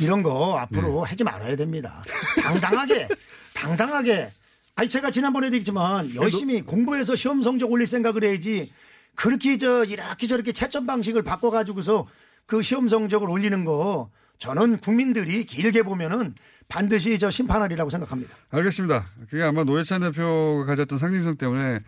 [0.01, 2.03] 이런 거 앞으로 하지 말아야 됩니다.
[2.43, 3.09] 당당하게,
[3.55, 4.31] 당당하게.
[4.77, 8.73] 아니, 제가 지난번에도 얘기했지만 열심히 공부해서 시험 성적 올릴 생각을 해야지
[9.15, 12.07] 그렇게 저 이렇게 저렇게 채점 방식을 바꿔가지고서
[12.47, 16.35] 그 시험 성적을 올리는 거 저는 국민들이 길게 보면은
[16.69, 18.35] 반드시 저 심판하리라고 생각합니다.
[18.51, 19.07] 알겠습니다.
[19.31, 21.81] 그게 아마 노회찬 대표가 가졌던 상징성 때문에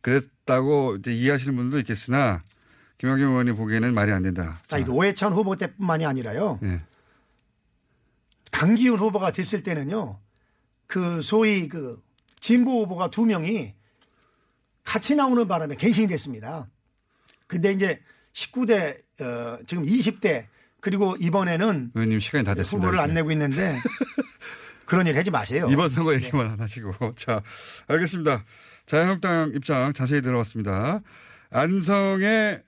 [0.00, 2.42] 그랬다고 이제 이해하시는 분도 있겠으나
[2.98, 4.58] 김학영 의원이 보기에는 말이 안 된다.
[4.70, 6.58] 아니, 노회찬 후보 때뿐만이 아니라요.
[6.64, 6.80] 예.
[8.50, 10.18] 강기훈 후보가 됐을 때는요.
[10.86, 12.02] 그 소위 그
[12.40, 13.74] 진보 후보가 두 명이
[14.88, 16.66] 같이 나오는 바람에 갱신이 됐습니다.
[17.46, 18.00] 근데 이제
[18.32, 20.46] 19대 어, 지금 20대
[20.80, 22.86] 그리고 이번에는 의원님 시간이 다 됐습니다.
[22.86, 23.12] 후보를 안.
[23.12, 23.76] 내고 있는데
[24.86, 25.68] 그런 일 하지 마세요.
[25.70, 27.14] 이번 선거 얘기만 안 하시고.
[27.16, 27.42] 자,
[27.86, 28.46] 알겠습니다.
[28.86, 31.02] 자유한국당 입장 자세히 들어봤습니다.
[31.50, 32.62] 안성의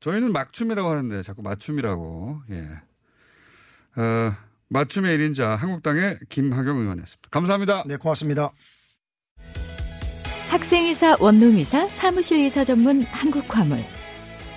[0.00, 2.42] 저희는 막춤이라고 하는데 자꾸 맞춤이라고.
[2.52, 4.00] 예.
[4.00, 4.34] 어,
[4.68, 7.28] 맞춤의 1인자 한국당의 김학영 의원이었습니다.
[7.30, 7.84] 감사합니다.
[7.86, 8.52] 네, 고맙습니다.
[10.56, 13.84] 학생이사 원룸이사 사무실이사 전문 한국화물.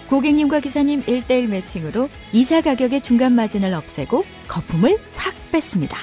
[0.07, 5.97] 고객님과 기사님 1대1 매칭으로 이사 가격의 중간 마진을 없애고 거품을 확 뺐습니다.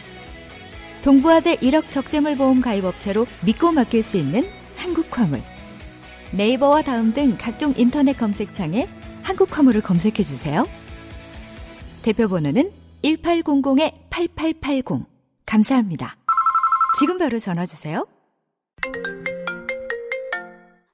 [1.01, 5.41] 동부화재 1억 적재물 보험 가입업체로 믿고 맡길 수 있는 한국화물.
[6.33, 8.87] 네이버와 다음 등 각종 인터넷 검색창에
[9.23, 10.67] 한국화물을 검색해 주세요.
[12.03, 12.71] 대표 번호는
[13.03, 15.07] 1800-8880.
[15.47, 16.19] 감사합니다.
[16.99, 18.07] 지금 바로 전화 주세요.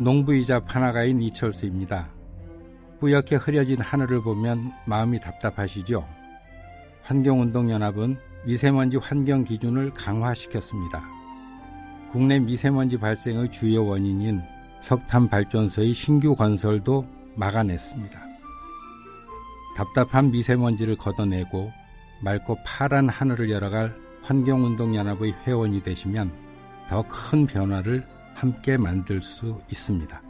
[0.00, 2.08] 농부이자 판화가인 이철수입니다.
[3.00, 6.06] 뿌옇게 흐려진 하늘을 보면 마음이 답답하시죠?
[7.02, 11.02] 환경운동연합은 미세먼지 환경 기준을 강화시켰습니다.
[12.10, 14.40] 국내 미세먼지 발생의 주요 원인인
[14.80, 18.20] 석탄 발전소의 신규 건설도 막아냈습니다.
[19.76, 21.70] 답답한 미세먼지를 걷어내고
[22.24, 26.32] 맑고 파란 하늘을 열어갈 환경운동연합의 회원이 되시면
[26.88, 28.06] 더 큰 변화를
[28.40, 30.22] 함께 만들 수 있습니다.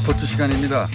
[0.00, 0.88] 스포츠 시간입니다.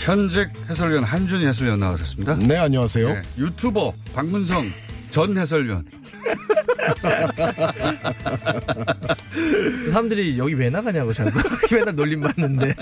[0.00, 2.34] 현직 해설위원 한준희 해설위원 나와주셨습니다.
[2.48, 3.08] 네, 안녕하세요.
[3.10, 4.64] 네, 유튜버 박문성
[5.12, 5.86] 전 해설위원.
[9.88, 11.38] 사람들이 여기 왜 나가냐고 자꾸
[11.72, 12.74] 맨날 놀림 받는데.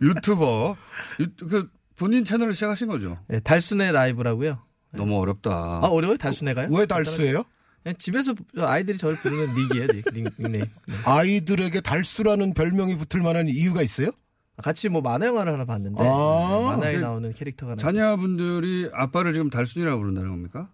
[0.00, 0.76] 유튜버.
[1.20, 3.16] 유, 그 본인 채널을 시작하신 거죠?
[3.26, 4.58] 네, 달순의 라이브라고요.
[4.92, 5.50] 너무 어렵다.
[5.50, 6.16] 아 어려워요?
[6.16, 6.68] 달순애가요?
[6.70, 7.42] 왜 달수예요?
[7.82, 10.64] 그냥 집에서 아이들이 저를 부르는 닉이에요, 닉, 닉, 닉네임.
[10.86, 10.94] 네.
[11.04, 14.10] 아이들에게 달수라는 별명이 붙을 만한 이유가 있어요?
[14.62, 16.04] 같이 뭐 만화 영화를 하나 봤는데 아.
[16.04, 20.70] 네, 만화에 그 나오는 캐릭터가 하나 자녀분들이 아빠를 지금 달순이라고 부른다는 겁니까?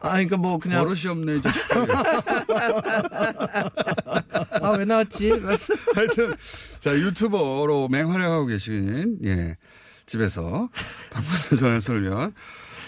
[0.00, 1.62] 아, 그러니까 뭐 그냥 버릇이 없네, 이 자식.
[4.62, 5.30] 아왜 나왔지?
[5.96, 6.34] 하여튼,
[6.80, 9.56] 자, 유튜버로 맹활약하고 계신, 예,
[10.06, 10.68] 집에서,
[11.10, 12.34] 박문수 전 해설위원.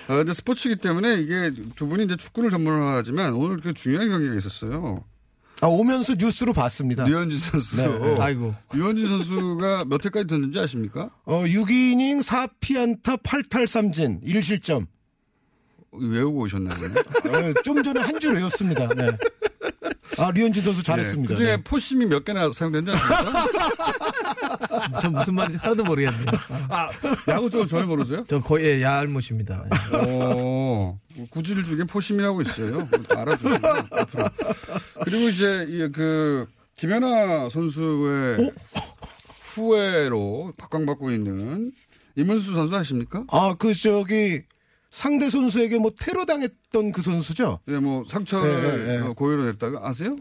[0.09, 4.35] 어, 근데 스포츠이기 때문에 이게 두 분이 이제 축구를 전문으로 하지만 오늘 그 중요한 경기가
[4.35, 5.05] 있었어요.
[5.63, 7.07] 아, 오면서 뉴스로 봤습니다.
[7.07, 7.77] 류현진 선수.
[7.83, 8.15] 네, 네.
[8.21, 8.55] 아이고.
[8.75, 11.11] 류현진 선수가 몇 회까지 던졌는지 아십니까?
[11.25, 14.87] 어, 6이닝 4피안타 8탈 3진 1실점.
[15.93, 16.77] 외우고 오셨나요?
[16.77, 18.87] 어, 좀 전에 한 줄 외웠습니다.
[18.95, 19.11] 네.
[20.19, 21.33] 아, 류현진 선수 잘했습니다.
[21.35, 21.63] 그 중에 네.
[21.63, 23.47] 포심이 몇 개나 사용됐는지 아십니까?
[25.01, 26.27] 전 무슨 말인지 하나도 모르겠네요.
[26.69, 26.89] 아,
[27.29, 28.25] 야구 쪽은 전혀 모르세요?
[28.29, 29.65] 저 거의 예, 야알못입니다.
[30.07, 30.99] 오,
[31.31, 32.87] 구질 중에 포심이라고 있어요.
[33.11, 34.29] 알아두시고 앞으로.
[35.05, 38.53] 그리고 이제 이 그 김연아 선수의
[39.55, 41.73] 후회로 각광받고 있는
[42.17, 43.25] 이문수 선수 아십니까?
[43.31, 44.43] 아, 그, 저기,
[44.97, 47.61] 상대 선수에게 뭐 테러 당했던 그 선수죠?
[47.69, 49.07] 예, 뭐 상처를 네, 네, 네.
[49.07, 50.17] 어, 고의로 냈다가 아세요?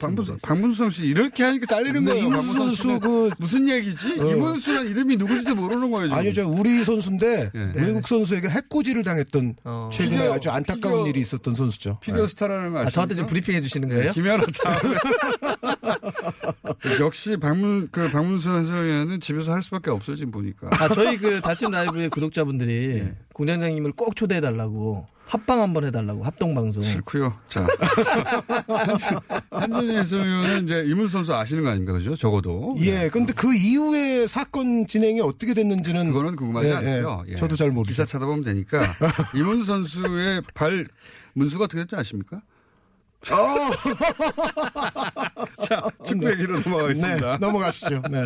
[0.00, 2.24] 박문수, 박문수 씨 이렇게 하니까 잘리는 네, 거예요.
[2.26, 4.18] 이문수 박문수 선수 그- 무슨 얘기지?
[4.18, 4.30] 어.
[4.30, 6.06] 이문수란 이름이 누군지도 모르는 거예요.
[6.06, 6.18] 지금.
[6.18, 6.48] 아니죠.
[6.50, 7.72] 우리 선수인데 네.
[7.74, 9.90] 외국 선수에게 해코지를 당했던 어.
[9.92, 11.98] 최근에 피겨- 아주 안타까운 피겨- 일이 있었던 선수죠.
[12.00, 12.90] 피겨 스타라는 거 아, 아십니까?
[12.92, 14.12] 저한테 지금 브리핑 해 주시는 거예요?
[14.12, 14.96] 김연아 다음에
[17.00, 20.68] 역시 박문 그 박문수 해설위원은 집에서 할 수밖에 없어요 지금 보니까.
[20.72, 23.16] 아, 저희 그 달순 라이브의 구독자분들이 예.
[23.34, 26.82] 공장장님을 꼭 초대해 달라고 합방 한번 해달라고 합동 방송.
[26.82, 27.32] 싫고요.
[27.48, 27.66] 자,
[29.50, 32.14] 한준희 해설위원은 이제 이문수 선수 아시는 거 아닙니까, 그죠?
[32.14, 32.74] 적어도.
[32.80, 37.24] 예, 근데 그 이후에 사건 진행이 어떻게 됐는지는 그거는 궁금하지 예, 않고요.
[37.28, 37.32] 예.
[37.32, 37.36] 예.
[37.36, 37.92] 저도 잘 모르죠.
[37.92, 38.78] 기사 찾아보면 되니까
[39.34, 40.86] 이문수 선수의 발
[41.34, 42.42] 문수가 어떻게 됐지 아십니까?
[45.66, 47.38] 자, 축구 얘기로 넘어가겠습니다.
[47.38, 48.02] 네, 넘어가시죠.
[48.10, 48.24] 네.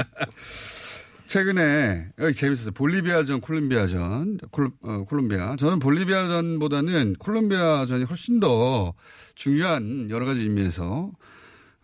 [1.26, 2.72] 최근에 여기 재밌었어요.
[2.72, 5.56] 볼리비아전, 콜롬비아전, 콜, 어, 콜롬비아.
[5.56, 8.94] 저는 볼리비아전보다는 콜롬비아전이 훨씬 더
[9.34, 11.10] 중요한 여러 가지 의미에서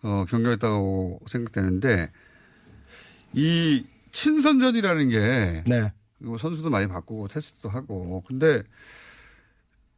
[0.03, 2.11] 어, 경기였다고 생각되는데
[3.33, 5.91] 이 친선전이라는 게 네.
[6.19, 8.63] 뭐 선수도 많이 바꾸고 테스트도 하고 근데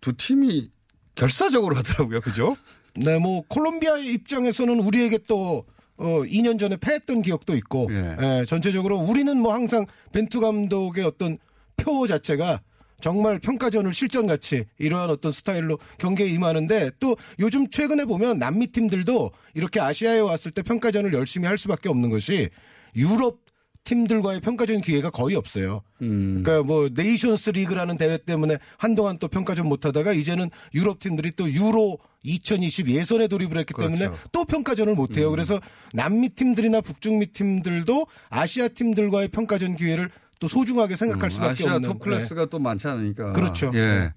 [0.01, 0.71] 두 팀이
[1.13, 2.17] 결사적으로 하더라고요.
[2.19, 2.55] 그죠?
[2.97, 5.65] 네, 뭐 콜롬비아의 입장에서는 우리에게 또
[5.97, 8.17] 어, 2년 전에 패했던 기억도 있고, 예.
[8.21, 11.37] 예, 전체적으로 우리는 뭐 항상 벤투 감독의 어떤
[11.77, 12.61] 표 자체가
[12.99, 19.79] 정말 평가전을 실전같이 이러한 어떤 스타일로 경기에 임하는데 또 요즘 최근에 보면 남미 팀들도 이렇게
[19.79, 22.49] 아시아에 왔을 때 평가전을 열심히 할 수밖에 없는 것이
[22.95, 23.44] 유럽
[23.85, 25.81] 팀들과의 평가전 기회가 거의 없어요.
[26.01, 26.41] 음.
[26.43, 31.97] 그러니까 뭐 네이션스 리그라는 대회 때문에 한동안 또 평가전 못하다가 이제는 유럽 팀들이 또 유로
[32.23, 34.19] 2020 예선에 돌입을 했기 때문에 그렇죠.
[34.31, 35.29] 또 평가전을 못해요.
[35.29, 35.59] 그래서
[35.93, 41.87] 남미 팀들이나 북중미 팀들도 아시아 팀들과의 평가전 기회를 또 소중하게 생각할 수밖에 음, 아시아 없는.
[41.89, 43.31] 톱 클래스가 또 많지 않으니까.
[43.33, 43.71] 그렇죠.
[43.75, 43.79] 예.
[43.79, 44.13] 네.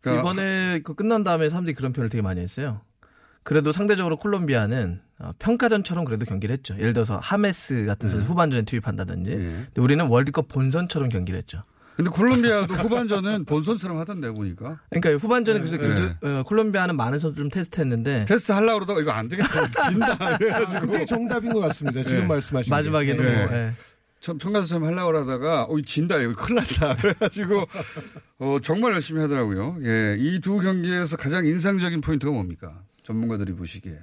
[0.00, 2.80] 그래서 이번에 그 끝난 다음에 사람들이 그런 표현을 되게 많이 했어요.
[3.44, 6.74] 그래도 상대적으로 콜롬비아는 어, 평가전처럼 그래도 경기를 했죠.
[6.78, 9.30] 예를 들어서 하메스 같은 선수 후반전에 투입한다든지.
[9.30, 11.62] 근데 우리는 월드컵 본선처럼 경기를 했죠.
[11.96, 14.80] 근데 콜롬비아도 후반전은 본선처럼 하던데 보니까.
[14.90, 16.16] 그러니까 후반전에 그래서 네.
[16.20, 19.88] 그, 어, 콜롬비아는 많은 선수 좀 테스트했는데 테스트 하려고 그러다가 이거 안 되겠다.
[19.90, 20.16] 진다.
[20.38, 20.80] 그래가지고.
[20.80, 22.02] 그게 정답인 것 같습니다.
[22.02, 22.26] 지금 네.
[22.26, 22.74] 말씀하신 게.
[22.74, 23.46] 마지막에는 네.
[23.46, 23.72] 뭐 예.
[24.18, 26.96] 처음 평가처럼 하려고 하다가 어 진다 이거 큰일 났다.
[27.00, 27.66] 그래가지고
[28.38, 29.76] 어 정말 열심히 하더라고요.
[29.82, 30.16] 예.
[30.18, 32.80] 이 두 경기에서 가장 인상적인 포인트가 뭡니까?
[33.04, 33.98] 전문가들이 보시기에.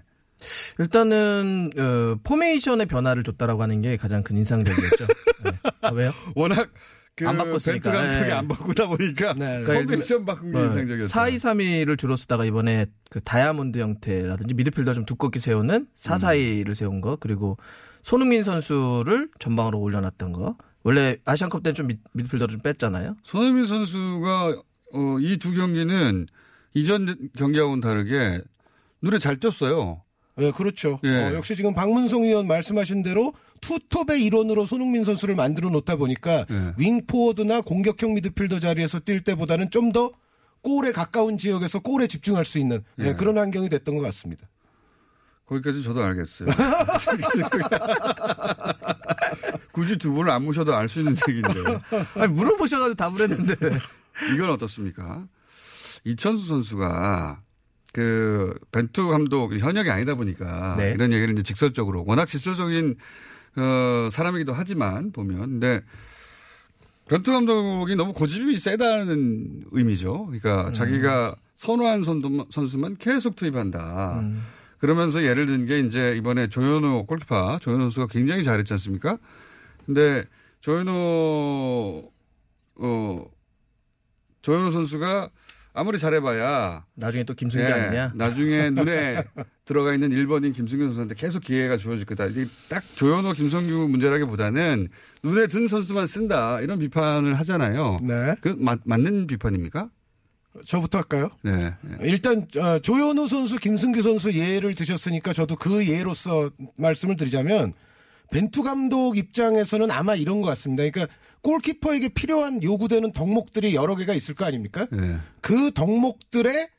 [0.80, 5.06] 일단은 어, 포메이션의 변화를 줬다라고 하는 게 가장 큰 인상적이었죠.
[5.44, 5.52] 네.
[5.82, 6.14] 아, 왜요?
[6.36, 6.72] 워낙
[7.16, 7.92] 그 안 바꿨으니까.
[7.92, 8.32] 벤투 감독이 네.
[8.32, 11.08] 안 바꾸다 보니까 그러니까 예를 들면 포메이션 바꾼 게뭐 인상적이었어요.
[11.36, 17.58] 4-2-3-2를 주로 쓰다가 이번에 그 다이아몬드 형태라든지 미드필더 좀 두껍게 세우는 4-4-2를 세운 거 그리고
[18.02, 23.18] 손흥민 선수를 전방으로 올려놨던 거 원래 아시안컵 때는 좀 미- 미드필더를 좀 뺐잖아요.
[23.24, 24.62] 손흥민 선수가
[24.94, 26.26] 어, 이 두 경기는
[26.74, 28.42] 이전 경기하고는 다르게
[29.02, 30.02] 눈에 잘 띄었어요.
[30.40, 31.00] 예, 그렇죠.
[31.04, 31.10] 예.
[31.10, 36.74] 어, 역시 지금 박문성 의원 말씀하신 대로 투톱의 일원으로 손흥민 선수를 만들어 놓다 보니까 예.
[36.78, 40.12] 윙포워드나 공격형 미드필더 자리에서 뛸 때보다는 좀 더
[40.64, 43.14] 골에 가까운 지역에서 골에 집중할 수 있는 예, 예.
[43.14, 44.48] 그런 환경이 됐던 것 같습니다.
[45.48, 46.48] 거기까지 저도 알겠어요.
[49.74, 51.80] 굳이 두 분을 안 모셔도 알 수 있는 얘기인데.
[52.16, 53.56] 아니, 물어보셔가지고 답을 했는데.
[54.36, 55.26] 이건 어떻습니까?
[56.04, 57.42] 이천수 선수가
[57.94, 60.92] 그 벤투 감독 현역이 아니다 보니까 네.
[60.92, 62.96] 이런 얘기를 이제 직설적으로 워낙 직설적인
[63.58, 65.82] 어 사람이기도 하지만 보면 근데
[67.10, 70.28] 벤투 감독이 너무 고집이 세다는 의미죠.
[70.28, 70.74] 그러니까 음.
[70.74, 74.20] 자기가 선호한 선수- 선수만 계속 투입한다.
[74.22, 74.42] 음.
[74.80, 79.18] 그러면서 예를 든 게 이제 이번에 조현우 골키퍼 조현우 선수가 굉장히 잘했지 않습니까?
[79.86, 80.24] 근데
[80.62, 82.10] 조현우
[82.78, 83.26] 어
[84.42, 85.30] 조현우 선수가
[85.74, 88.12] 아무리 잘해봐야 나중에 또 김승기 예, 아니냐?
[88.16, 89.24] 나중에 눈에
[89.66, 92.26] 들어가 있는 1번인 김승규 선수한테 계속 기회가 주어질 거다.
[92.26, 94.90] 이게 딱 조현우, 김성규 문제라기보다는
[95.24, 98.00] 눈에 든 선수만 쓴다 이런 비판을 하잖아요.
[98.02, 98.36] 네.
[98.42, 99.90] 그 맞, 맞는 비판입니까?
[100.66, 101.30] 저부터 할까요?
[101.44, 101.74] 네.
[102.02, 107.72] 일단 어, 조현우 선수, 김승규 선수 예를 드셨으니까 저도 그 예로서 말씀을 드리자면
[108.32, 110.90] 벤투 감독 입장에서는 아마 이런 것 같습니다.
[110.90, 114.88] 그러니까 골키퍼에게 필요한 요구되는 덕목들이 여러 개가 있을 거 아닙니까?
[114.92, 115.18] 네.
[115.42, 116.70] 그 덕목들의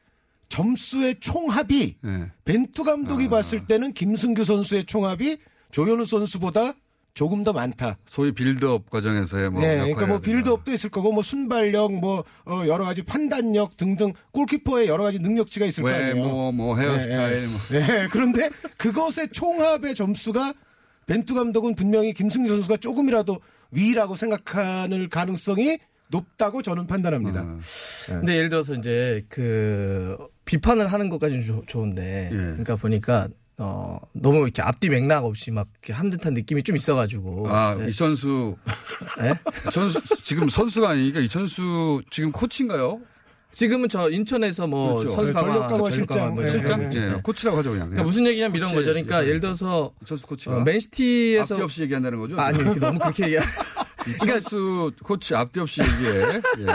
[0.48, 2.30] 점수의 총합이 네.
[2.44, 5.38] 벤투 감독이 봤을 때는 김승규 선수의 총합이
[5.70, 6.74] 조현우 선수보다
[7.14, 7.98] 조금 더 많다.
[8.06, 10.18] 소위 빌드업 과정에서의 뭐 네, 그러니까 뭐.
[10.18, 15.66] 빌드업도 있을 거고 뭐 순발력, 뭐 어, 여러 가지 판단력 등등 골키퍼의 여러 가지 능력치가
[15.66, 16.14] 있을 거 아니에요.
[16.14, 17.58] 외모, 뭐 헤어스타일, 뭐.
[17.70, 20.54] 네, 그런데 그것의 총합의 점수가
[21.06, 25.78] 벤투 감독은 분명히 김승규 선수가 조금이라도 위라고 생각하는 가능성이
[26.10, 27.42] 높다고 저는 판단합니다.
[27.42, 27.58] 어.
[28.08, 32.36] 근데 예를 들어서 이제 그 비판을 하는 것까지는 좋- 좋은데 예.
[32.36, 37.48] 그러니까 보니까 어 너무 이렇게 앞뒤 맥락 없이 막 이렇게 한 듯한 느낌이 좀 있어가지고
[37.48, 37.88] 아, 예.
[37.88, 38.56] 이천수.
[39.22, 39.34] 예?
[39.68, 43.00] 이천수, 지금 선수가 아니니까 이천수 지금 코치인가요?
[43.52, 45.16] 지금은 저 인천에서 뭐 그렇죠.
[45.16, 46.34] 선수 네, 강화, 전력 강화 실장.
[46.34, 46.90] 뭐 네, 실장?
[46.90, 46.96] 거.
[46.96, 47.20] 예, 네.
[47.22, 47.90] 코치라고 하죠, 그냥.
[47.90, 48.90] 그러니까 무슨 얘기냐면 이런 거죠.
[48.90, 49.26] 그러니까.
[49.26, 50.56] 예를 들어서 이천수 코치가.
[50.56, 52.38] 어, 맨시티에서 앞뒤 없이 얘기한다는 거죠?
[52.40, 53.36] 아니 이렇게 너무 그렇게 얘기.
[54.08, 56.40] 이천수 코치 앞뒤 없이 얘기해.
[56.60, 56.66] 예.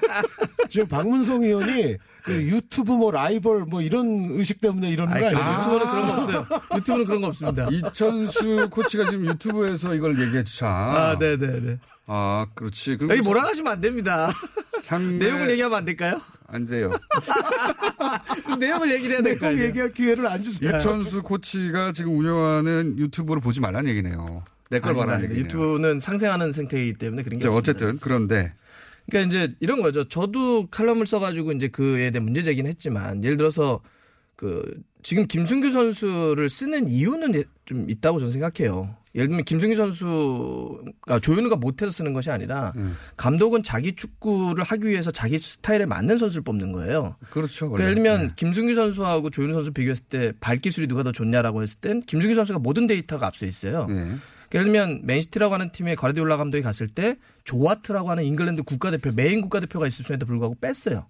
[0.68, 5.58] 지금 박문성 의원이 그 유튜브 뭐 라이벌 뭐 이런 의식 때문에 이러는 거 아니, 아니에요?
[5.58, 6.46] 유튜브는 그런 거 없어요.
[6.74, 7.68] 유튜브는 그런 거 없습니다.
[7.70, 10.66] 이천수 코치가 지금 유튜브에서 이걸 얘기했죠.
[10.66, 11.78] 아, 네네네.
[12.06, 12.98] 아, 그렇지.
[13.08, 14.32] 여기 뭐라 하시면 안 됩니다.
[14.82, 16.20] 상대 내용을 얘기하면 안 될까요?
[16.48, 16.92] 안 돼요.
[18.58, 19.60] 내용을 얘기를 해야 될거 내용.
[19.66, 20.76] 얘기할 기회를 안 주세요.
[20.76, 24.42] 이천수 코치가 지금 운영하는 유튜브를 보지 말라는 얘기네요.
[24.70, 25.06] 내걸 아닙니다.
[25.06, 25.44] 말하는 얘기네요.
[25.44, 27.48] 유튜브는 상생하는 생태이기 때문에 그런 게.
[27.48, 28.52] 어쨌든 그런데
[29.08, 30.04] 그러니까 이제 이런 거죠.
[30.04, 33.80] 저도 칼럼을 써가지고 이제 그에 대한 문제 제기는 했지만 예를 들어서
[34.34, 34.62] 그
[35.02, 38.94] 지금 김승규 선수를 쓰는 이유는 예- 좀 있다고 저는 생각해요.
[39.16, 42.96] 예를 들면 김승규 선수가 조현우가 못해서 쓰는 것이 아니라 음.
[43.16, 47.16] 감독은 자기 축구를 하기 위해서 자기 스타일에 맞는 선수를 뽑는 거예요.
[47.30, 47.70] 그렇죠.
[47.70, 47.84] 그러니까.
[47.84, 48.34] 예를 들면 네.
[48.36, 52.86] 김승규 선수하고 조현우 선수 비교했을 때 발기술이 누가 더 좋냐라고 했을 땐 김승규 선수가 모든
[52.86, 53.86] 데이터가 앞서 있어요.
[53.86, 53.94] 네.
[53.94, 54.18] 그러니까
[54.52, 59.40] 예를 들면 맨시티라고 하는 팀에 과르디올라 감독이 갔을 때 조 하트라고 하는 잉글랜드 국가대표 메인
[59.40, 61.06] 국가대표가 있음에도 불구하고 뺐어요.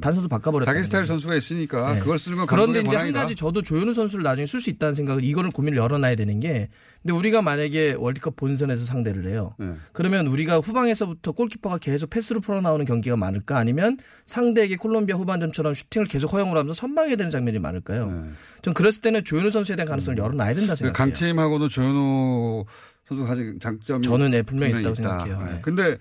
[0.00, 0.70] 딴 선수 바꿔버렸다.
[0.70, 0.74] 음.
[0.74, 1.98] 자기 스타일 선수가 있으니까 네.
[1.98, 3.20] 그걸 쓰는 건 그런데 이제 한 권한이다.
[3.20, 6.68] 가지 저도 조현우 선수를 나중에 쓸 수 있다는 생각을 이거를 고민을 열어놔야 되는 게
[7.02, 9.56] 근데 우리가 만약에 월드컵 본선에서 상대를 해요.
[9.58, 9.72] 네.
[9.92, 16.32] 그러면 우리가 후방에서부터 골키퍼가 계속 패스로 풀어나오는 경기가 많을까 아니면 상대에게 콜롬비아 후반전처럼 슈팅을 계속
[16.32, 18.06] 허용을 하면서 선방해야 되는 장면이 많을까요?
[18.08, 18.30] 네.
[18.62, 20.92] 전 그랬을 때는 조현우 선수에 대한 가능성을 열어놔야 된다 그 생각해요.
[20.92, 22.64] 강팀하고도 조현우
[23.08, 24.94] 선수가 가진 장점이 저는 예, 분명히 있다고 있다.
[24.94, 25.38] 생각해요.
[25.40, 25.52] 네.
[25.54, 25.58] 네.
[25.60, 25.98] 근데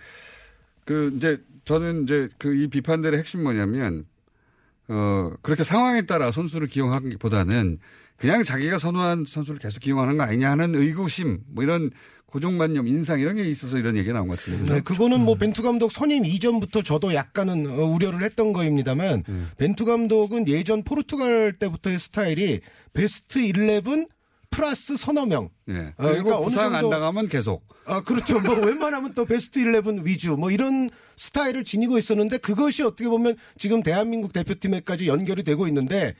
[0.86, 4.06] 그 이제 저는 이제 그 이 비판들의 핵심 뭐냐면
[4.88, 7.80] 어 그렇게 상황에 따라 선수를 기용하기보다는
[8.18, 11.92] 그냥 자기가 선호한 선수를 계속 기용하는 거 아니냐 하는 의구심 뭐 이런
[12.28, 14.76] 고정관념 인상 이런 게 있어서 이런 얘기가 나온 것 같은데.
[14.76, 19.50] 네, 그거는 뭐 벤투 감독 선임 이전부터 저도 약간은 어, 우려를 했던 거입니다만 음.
[19.58, 22.62] 벤투 감독은 예전 포르투갈 때부터의 스타일이
[22.94, 24.08] 베스트 11
[24.52, 25.50] 플러스 서너 명.
[25.70, 25.94] 예.
[25.98, 27.64] 어, 그러니까 어느 부상 안 정도- 당하면 계속.
[27.86, 28.40] 아, 그렇죠.
[28.42, 33.82] 뭐 웬만하면 또 베스트 11 위주 뭐 이런 스타일을 지니고 있었는데 그것이 어떻게 보면 지금
[33.82, 36.16] 대한민국 대표팀에까지 연결이 되고 있는데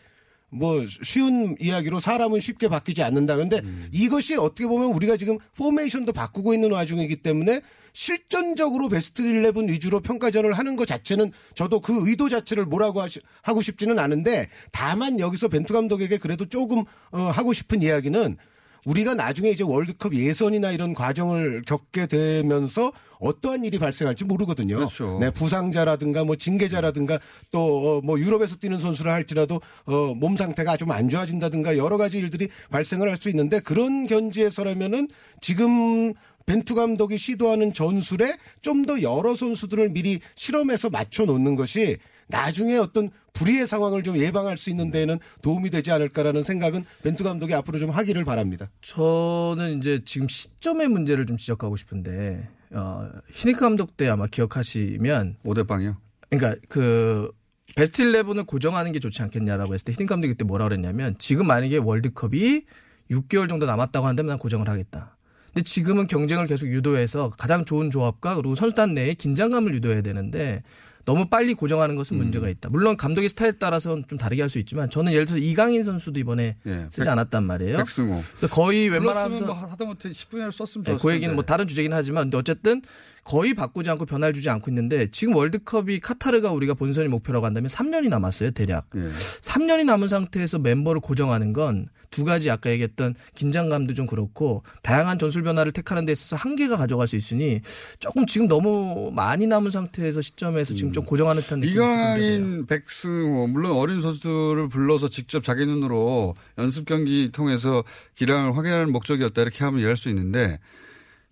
[0.50, 3.36] 뭐 쉬운 이야기로 사람은 쉽게 바뀌지 않는다.
[3.36, 3.90] 근데 음.
[3.92, 7.62] 이것이 어떻게 보면 우리가 지금 포메이션도 바꾸고 있는 와중이기 때문에
[7.94, 13.62] 실전적으로 베스트 11 위주로 평가전을 하는 것 자체는 저도 그 의도 자체를 뭐라고 하시- 하고
[13.62, 18.38] 싶지는 않은데 다만 여기서 벤투 감독에게 그래도 조금 어, 하고 싶은 이야기는
[18.84, 24.78] 우리가 나중에 이제 월드컵 예선이나 이런 과정을 겪게 되면서 어떠한 일이 발생할지 모르거든요.
[24.78, 25.20] 그렇죠.
[25.20, 27.20] 네, 부상자라든가 뭐 징계자라든가
[27.52, 32.50] 또 뭐 유럽에서 뛰는 선수를 할지라도 어, 몸 상태가 좀 안 좋아진다든가 여러 가지 일들이
[32.72, 35.08] 발생을 할 수 있는데 그런 견지에서라면은
[35.42, 36.14] 지금
[36.52, 43.12] 벤투 감독이 시도하는 전술에 좀 더 여러 선수들을 미리 실험해서 맞춰 놓는 것이 나중에 어떤
[43.34, 47.92] 불의의 상황을 좀 예방할 수 있는 데에는 도움이 되지 않을까라는 생각은 벤투 감독이 앞으로 좀
[47.92, 48.72] 하기를 바랍니다.
[48.82, 55.68] 저는 이제 지금 시점의 문제를 좀 지적하고 싶은데 어, 히니크 감독 때 아마 기억하시면 5대
[55.68, 55.98] 빵이요.
[56.32, 57.32] 그러니까 그
[57.76, 61.78] 베스트 11을 고정하는 게 좋지 않겠냐라고 했을 때 히딩 감독이 그때 뭐라 그랬냐면 지금 만약에
[61.78, 62.64] 월드컵이
[63.12, 65.18] 6개월 정도 남았다고 한다면 난 고정을 하겠다.
[65.54, 70.64] 근데 지금은 경쟁을 계속 유도해서 가장 좋은 조합과 그리고 선수단 내에 긴장감을 유도해야 되는데
[71.04, 72.70] 너무 빨리 고정하는 것은 문제가 있다.
[72.70, 76.58] 물론 감독의 스타일에 따라서는 좀 다르게 할 수 있지만 저는 예를 들어서 이강인 선수도 이번에
[76.68, 76.86] 예.
[76.92, 77.78] 쓰지 백- 않았단 말이에요.
[77.78, 78.24] 백승호.
[78.38, 81.34] 그래서 거의 웬만하면 뭐 하다못해 10분이라도 썼으면 네, 좋았을 그 얘기는.
[81.34, 82.82] 뭐 다른 주제긴 하지만 근데 어쨌든
[83.24, 88.10] 거의 바꾸지 않고 변화를 주지 않고 있는데 지금 월드컵이 카타르가 우리가 본선이 목표라고 한다면 3년이
[88.10, 88.88] 남았어요 대략.
[88.96, 89.00] 예.
[89.00, 95.44] 3년이 남은 상태에서 멤버를 고정하는 건 두 가지 아까 얘기했던 긴장감도 좀 그렇고 다양한 전술
[95.44, 97.62] 변화를 택하는 데 있어서 한계가 가져갈 수 있으니
[98.00, 103.72] 조금 지금 너무 많이 남은 상태에서 시점에서 지금 좀 고정하는 듯한 느낌이 이강인, 백승호 물론
[103.72, 107.84] 어린 선수들을 불러서 직접 자기 눈으로 연습 경기 통해서
[108.16, 110.60] 기량을 확인하는 목적이었다 이렇게 하면 이해할 수 있는데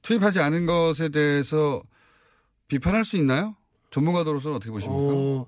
[0.01, 1.81] 투입하지 않은 것에 대해서
[2.67, 3.55] 비판할 수 있나요?
[3.91, 5.01] 전문가로서는 어떻게 보십니까?
[5.03, 5.47] 어,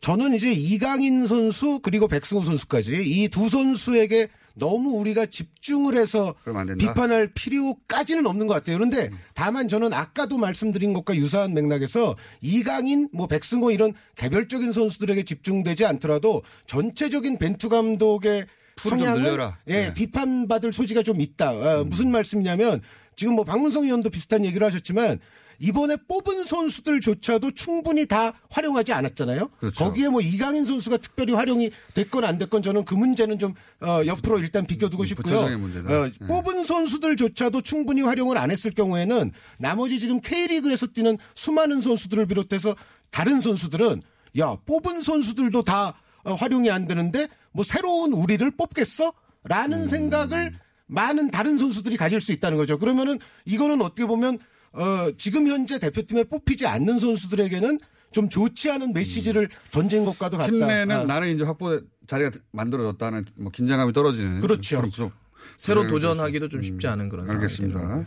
[0.00, 6.34] 저는 이제 이강인 선수 그리고 백승호 선수까지 이 두 선수에게 너무 우리가 집중을 해서.
[6.78, 8.76] 비판할 필요까지는 없는 것 같아요.
[8.76, 15.84] 그런데 다만 저는 아까도 말씀드린 것과 유사한 맥락에서 이강인, 뭐 백승호 이런 개별적인 선수들에게 집중되지
[15.86, 18.46] 않더라도 전체적인 벤투 감독의
[18.84, 19.58] 늘려라.
[19.68, 19.94] 예, 네.
[19.94, 21.50] 비판받을 소지가 좀 있다.
[21.50, 21.88] 아, 음.
[21.90, 22.80] 무슨 말씀이냐면
[23.18, 25.18] 지금 뭐 박문성 의원도 비슷한 얘기를 하셨지만
[25.58, 29.48] 이번에 뽑은 선수들조차도 충분히 다 활용하지 않았잖아요.
[29.58, 29.84] 그렇죠.
[29.84, 34.38] 거기에 뭐 이강인 선수가 특별히 활용이 됐건 안 됐건 저는 그 문제는 좀 어, 옆으로
[34.38, 35.36] 일단 비껴두고 싶고요.
[35.36, 36.26] 어, 네.
[36.28, 42.76] 뽑은 선수들조차도 충분히 활용을 안 했을 경우에는 나머지 지금 K리그에서 뛰는 수많은 선수들을 비롯해서
[43.10, 44.00] 다른 선수들은
[44.38, 49.12] 야 뽑은 선수들도 다 어, 활용이 안 되는데 뭐 새로운 우리를 뽑겠어?
[49.44, 49.88] 라는 음.
[49.88, 50.52] 생각을
[50.88, 52.78] 많은 다른 선수들이 가질 수 있다는 거죠.
[52.78, 54.38] 그러면은 이거는 어떻게 보면
[54.72, 57.78] 어, 지금 현재 대표팀에 뽑히지 않는 선수들에게는
[58.10, 60.50] 좀 좋지 않은 메시지를 던진 것과도 같다.
[60.50, 61.04] 팀 내는 아.
[61.04, 64.80] 나는 이제 확보 자리가 만들어졌다는 뭐 긴장감이 떨어지는 그렇죠.
[64.82, 65.12] 구조.
[65.56, 67.80] 새로 네, 도전하기도 좀 쉽지 않은 그런 상황이 되는 알겠습니다.
[67.80, 68.06] 거예요.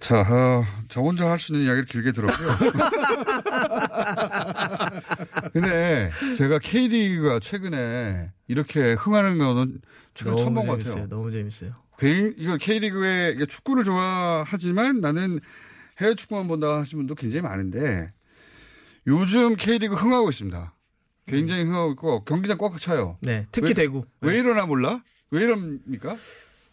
[0.00, 2.48] 자, 어, 저 혼자 할 수 있는 이야기를 길게 들었고요.
[5.52, 9.80] 근데 제가 K리그가 최근에 이렇게 흥하는 거는
[10.14, 10.84] 최근 처음 너무 본 것.
[10.84, 11.08] 같아요.
[11.08, 11.72] 너무 재밌어요.
[12.36, 15.40] 이거 K리그에 이게 축구를 좋아하지만 나는
[16.00, 18.08] 해외 축구만 본다 하시는 분도 굉장히 많은데
[19.06, 20.74] 요즘 K리그 흥하고 있습니다.
[21.26, 23.16] 굉장히 흥하고 있고 경기장 꽉꽉 차요.
[23.22, 24.04] 네, 특히 왜- 대구.
[24.20, 25.02] 왜 이러나 몰라?
[25.30, 26.14] 왜 이럽니까?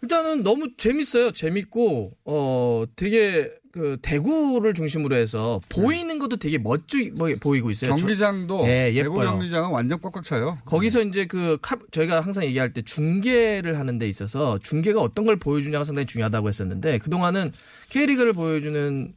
[0.02, 1.32] 일단은 너무 재밌어요.
[1.32, 6.98] 재밌고 어 되게 그 대구를 중심으로 해서 보이는 것도 되게 멋져
[7.40, 7.96] 보이고 있어요.
[7.96, 9.16] 경기장도 예, 대구.
[9.16, 10.58] 경기장은 완전 꽉꽉 차요.
[10.66, 15.38] 거기서 이제 그 카, 저희가 항상 얘기할 때 중계를 하는 데 있어서 중계가 어떤 걸
[15.38, 17.54] 보여주냐가 상당히 중요하다고 했었는데 그동안은
[17.90, 19.14] K리그를 보여주는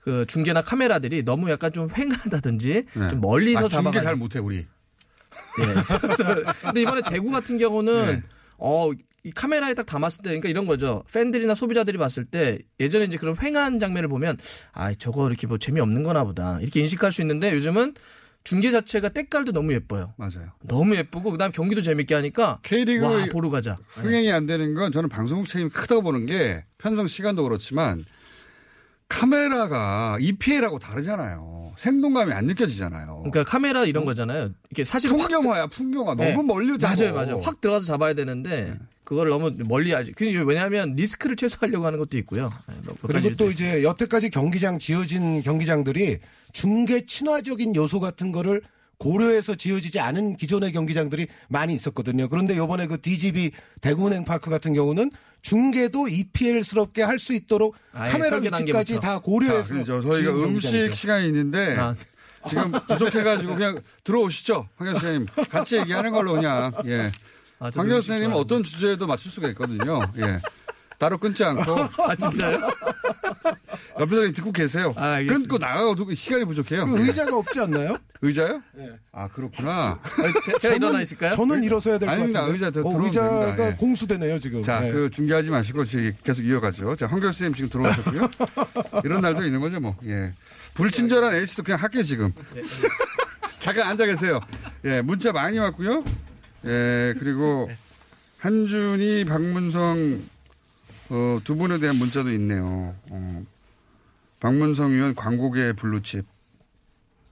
[0.00, 3.08] 그 중계나 카메라들이 너무 약간 좀 횡하다든지 네.
[3.08, 4.56] 좀 멀리서 아, 중계 잡아가 잘 못해 우리.
[4.58, 4.66] 예.
[6.64, 8.22] 근데 이번에 대구 같은 경우는 네.
[8.56, 8.90] 어,
[9.28, 11.04] 이 카메라에 딱 담았을 때, 그러니까 이런 거죠.
[11.12, 14.38] 팬들이나 소비자들이 봤을 때 예전에 이제 그런 횡한 장면을 보면
[14.72, 16.58] 아, 저거 이렇게 뭐 재미없는 거나 보다.
[16.62, 17.92] 이렇게 인식할 수 있는데 요즘은
[18.42, 20.14] 중계 자체가 때깔도 너무 예뻐요.
[20.16, 20.52] 맞아요.
[20.62, 23.76] 너무 예쁘고 그다음 경기도 재밌게 하니까 K리그 와, 보러 가자.
[23.88, 28.06] 흥행이 안 되는 건 저는 방송국 책임이 크다고 보는 게 편성 시간도 그렇지만
[29.08, 31.72] 카메라가 EPL하고 다르잖아요.
[31.76, 33.24] 생동감이 안 느껴지잖아요.
[33.30, 34.50] 그러니까 카메라 이런 거잖아요.
[34.70, 36.14] 이게 사실 확 풍경화야, 풍경화.
[36.14, 36.32] 네.
[36.32, 36.94] 너무 멀리 잡아.
[36.94, 37.38] 맞아요, 맞아요.
[37.40, 40.12] 확 들어가서 잡아야 되는데 그걸 너무 멀리 하지.
[40.12, 42.52] 그 왜냐하면 리스크를 최소화하려고 하는 것도 있고요.
[42.68, 46.18] 네, 너무 그런 그리고 또 이제 여태까지 경기장 지어진 경기장들이
[46.52, 48.60] 중계 친화적인 요소 같은 거를
[48.98, 52.28] 고려해서 지어지지 않은 기존의 경기장들이 많이 있었거든요.
[52.28, 58.36] 그런데 요번에 그 DGB 대구은행 파크 같은 경우는 중계도 EPL스럽게 할 수 있도록 아예 카메라
[58.36, 59.00] 위치까지 단계부터.
[59.00, 60.02] 다 고려해서 자, 그죠.
[60.02, 60.94] 저희가 음식 경기장이죠.
[60.94, 61.94] 시간이 있는데 아.
[62.46, 64.68] 지금 부족해가지고 그냥 들어오시죠.
[64.76, 65.26] 황교 선생님.
[65.48, 66.72] 같이 얘기하는 걸로 그냥.
[66.84, 67.10] 예.
[67.58, 68.36] 아, 저도 황교 음식 선생님은.
[68.36, 70.00] 어떤 주제에도 맞출 수가 있거든요.
[70.18, 70.40] 예.
[70.98, 71.76] 따로 끊지 않고.
[72.08, 72.58] 아 진짜요?
[74.00, 74.92] 옆에서 듣고 계세요.
[74.96, 75.20] 아.
[75.22, 76.86] 끊고 나가고 시간이 부족해요.
[76.86, 77.96] 그 의자가 없지 않나요?
[78.22, 78.62] 의자요?
[78.74, 78.90] 네.
[79.12, 80.00] 아, 그렇구나.
[80.44, 81.34] 제, 제가 일어나 있을까요?
[81.36, 82.40] 저는 일어서야 될것 아닙니다.
[82.40, 82.66] 같은데.
[82.66, 83.68] 의자 더 어, 의자가 됩니다.
[83.68, 83.74] 예.
[83.76, 84.62] 공수되네요 지금.
[84.62, 84.92] 자, 네.
[84.92, 85.84] 그 중계하지 마시고
[86.24, 86.96] 계속 이어가죠.
[86.96, 88.30] 자, 황교 선생님 지금 들어오셨고요.
[89.04, 89.96] 이런 날도 있는 거죠, 뭐.
[90.04, 90.32] 예.
[90.74, 92.32] 불친절한 A씨도 그냥 할게요, 지금.
[93.58, 94.40] 잠깐 앉아 계세요.
[94.84, 96.04] 예, 문자 많이 왔고요.
[96.68, 97.70] 예, 그리고
[98.38, 100.22] 한준이, 박문성,
[101.10, 102.94] 어, 두 분에 대한 문자도 있네요.
[103.10, 103.42] 어,
[104.40, 106.24] 박문성 의원 광고계 블루칩.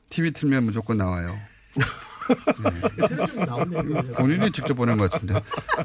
[0.08, 1.36] TV 틀면 무조건 나와요.
[2.64, 4.12] 예.
[4.14, 5.34] 본인이 직접 보낸 것 같은데.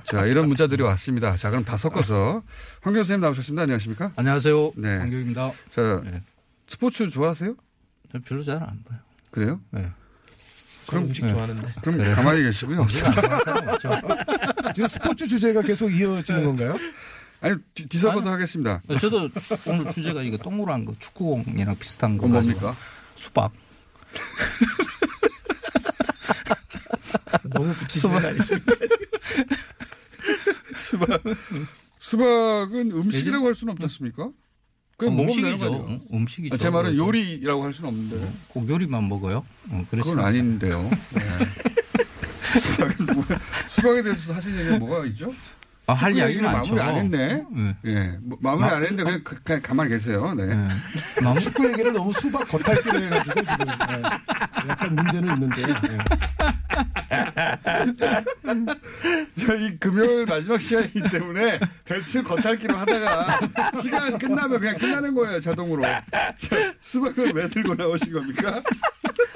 [0.03, 1.35] 자, 이런 문자들이 왔습니다.
[1.35, 2.41] 자, 그럼 다 섞어서.
[2.81, 3.63] 황교 선생님 나오셨습니다.
[3.63, 4.13] 안녕하십니까?
[4.15, 4.71] 안녕하세요.
[4.77, 4.97] 네.
[4.97, 5.51] 황교입니다.
[5.69, 6.23] 자, 네.
[6.67, 7.55] 스포츠 좋아하세요?
[8.25, 8.99] 별로 잘 안 봐요.
[9.29, 9.59] 그래요?
[9.71, 9.89] 네.
[10.88, 11.32] 그럼 음식 네.
[11.32, 11.73] 좋아하는데.
[11.82, 12.15] 그럼 그래요?
[12.15, 12.86] 가만히 계시고요.
[14.75, 16.77] 지금 스포츠 주제가 계속 이어지는 건가요?
[17.41, 18.82] 아니, 뒤- 뒤섞어서 하겠습니다.
[18.99, 19.29] 저도
[19.65, 22.75] 오늘 주제가 이거 동그란 거 축구공이랑 비슷한 거 뭡니까?
[23.15, 23.51] 수박.
[27.43, 28.73] 너무 붙이시는 거 아니십니까?
[30.77, 31.23] 수박.
[31.97, 34.29] 수박은 음식이라고 할 수는 없지 않습니까?
[35.09, 35.85] 먹으면 되는 음식이죠.
[35.87, 36.55] 음, 음식이죠.
[36.55, 36.97] 아, 제 말은.
[36.97, 38.31] 요리라고 할 수는 없는데.
[38.49, 39.43] 꼭 요리만 먹어요.
[39.69, 40.19] 어, 그건.
[40.19, 40.89] 아닌데요.
[41.11, 41.21] 네.
[43.69, 45.33] 수박에 대해서 하신 얘기가 뭐가 있죠?
[45.91, 46.75] 아, 할 축구 이야기 얘기는 많죠.
[46.75, 47.43] 마무리 안 했네.
[47.51, 47.75] 네.
[47.85, 48.17] 예.
[48.21, 50.33] 뭐 마무리 안 했는데 그냥, 가- 그냥 가만히 계세요.
[50.35, 50.45] 네.
[50.47, 50.67] 네.
[51.21, 54.01] 마무- 축구 얘기를 너무 수박 겉핥기로 해가지고 지금 네.
[54.69, 55.65] 약간 문제는 있는데.
[55.65, 55.97] 네.
[59.45, 63.39] 저희 금요일 마지막 시간이기 때문에 대충 겉핥기로 하다가
[63.81, 65.81] 시간 끝나면 그냥 끝나는 거예요, 자동으로.
[65.83, 68.61] 자, 수박을 왜 들고 나오신 겁니까?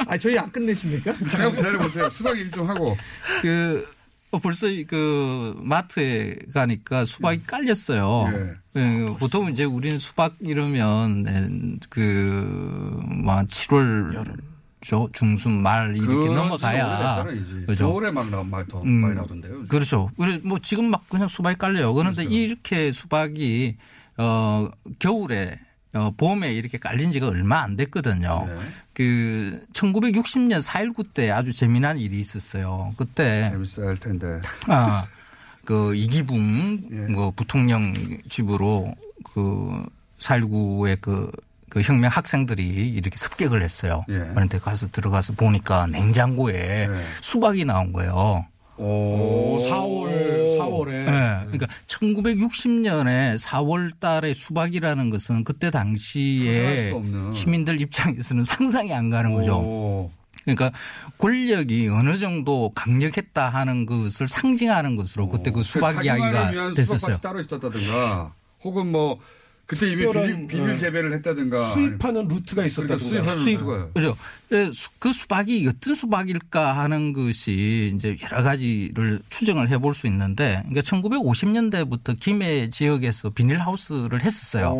[0.07, 1.13] 아 저희 안 끝내십니까?
[1.29, 2.09] 잠깐 기다려 보세요.
[2.09, 2.95] 수박 얘기 좀 하고.
[3.41, 3.94] 그 어,
[4.39, 8.31] 벌써 그 마트에 가니까 수박이 깔렸어요.
[8.33, 8.55] 예.
[8.77, 11.49] 예, 보통 이제 우리는 수박 이러면 네,
[11.89, 14.37] 그뭐 7월
[14.81, 17.25] 저 중순 말 이렇게 그건 넘어가야.
[17.65, 17.87] 그죠?
[17.87, 19.65] 겨울에 막 나, 막 더 음, 많이 나오던데요.
[19.65, 20.11] 그렇죠.
[20.17, 21.93] 그래 뭐 지금 막 그냥 수박이 깔려요.
[21.93, 22.37] 그런데 그렇죠.
[22.37, 23.77] 이렇게 수박이
[24.17, 24.69] 어
[24.99, 25.59] 겨울에
[25.95, 28.45] 어 봄에 이렇게 깔린 지가 얼마 안 됐거든요.
[28.47, 28.55] 네.
[28.93, 32.93] 그 1960년 4.19 때 아주 재미난 일이 있었어요.
[32.97, 34.41] 그때 할 텐데.
[34.67, 35.05] 아,
[35.63, 37.13] 그 이기붕 예.
[37.13, 37.93] 뭐 부통령
[38.29, 38.93] 집으로
[39.33, 39.85] 그
[40.19, 41.31] 4.19의 그,
[41.69, 44.03] 그 혁명 학생들이 이렇게 습격을 했어요.
[44.09, 44.31] 예.
[44.33, 47.05] 그런데 가서 들어가서 보니까 냉장고에 네.
[47.21, 48.45] 수박이 나온 거예요.
[48.77, 50.91] 오, 4월, 4월 4월에.
[51.05, 51.39] 네.
[51.45, 56.93] 그러니까 1960년에 4월 달에 수박이라는 것은 그때 당시에.
[57.33, 59.57] 시민들 입장에서는 상상이 안 가는 거죠.
[59.57, 60.11] 오.
[60.43, 60.71] 그러니까
[61.17, 67.17] 권력이 어느 정도 강력했다 하는 것을 상징하는 것으로 그때 그 수박 이야기가 됐었어요.
[67.17, 69.17] 따로 있었다든가 혹은 뭐
[69.67, 73.03] 그때 이미 비밀, 비밀 어, 재배를 했다든가 수입하는 루트가 그러니까 있었다든가.
[73.09, 74.17] 수입하는 수입, 루트가 그죠.
[74.51, 80.61] 예, 수- 그 수박이 어떤 수박일까 하는 것이 이제 여러 가지를 추정을 해볼 수 있는데,
[80.69, 84.75] 그러니까 1950년대부터 김해 지역에서 비닐하우스를 했었어요.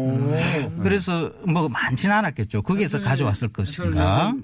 [0.84, 2.62] 그래서 뭐 많지는 않았겠죠.
[2.62, 4.36] 거기에서 가져왔을 것인가.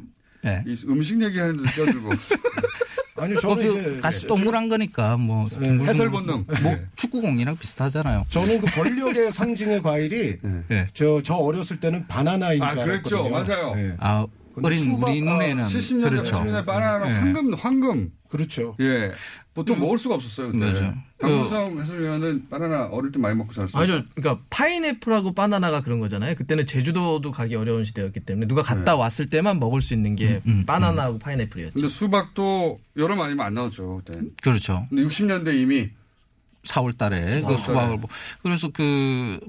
[0.43, 0.63] 예.
[0.65, 2.09] 이 음식 얘기하는데 껴들고
[3.21, 5.47] 아니 어, 저는 그 이제 가시 동그란 거니까 뭐
[5.85, 6.45] 해설 본능.
[6.47, 6.87] 뭐 네.
[6.95, 8.25] 축구공이랑 비슷하잖아요.
[8.29, 10.37] 저는 그 권력의 상징의 과일이
[10.71, 10.87] 예.
[10.93, 13.25] 저, 저 어렸을 때는 바나나인 아, 줄 그랬죠.
[13.27, 13.55] 알았거든요.
[13.55, 13.73] 맞아요.
[13.77, 13.95] 예.
[13.99, 16.35] 아, 근데 어린 수박, 우리 아, 눈에는 70년대 그렇죠.
[16.37, 17.13] 80년대 바나나 예.
[17.13, 18.75] 황금 황금 그렇죠.
[18.79, 19.11] 예
[19.53, 20.93] 보통 먹을 수가 없었어요 그때 맞아요.
[21.19, 23.81] 강문성 해설위원은 바나나 어릴 때 많이 먹고 살았어요.
[23.83, 24.05] 아니죠.
[24.15, 26.35] 그러니까 파인애플하고 바나나가 그런 거잖아요.
[26.35, 31.19] 그때는 제주도도 가기 어려운 시대였기 때문에 누가 갔다 왔을 때만 먹을 수 있는 게 바나나하고
[31.19, 31.73] 파인애플이었죠.
[31.73, 34.21] 근데 수박도 여름 아니면 안 나왔죠 그때.
[34.41, 34.87] 그렇죠.
[34.89, 35.89] 근데 60년대 이미
[36.63, 37.97] 4월 달에 그 4월 수박을 달에.
[37.99, 38.07] 보-
[38.43, 39.39] 그래서 그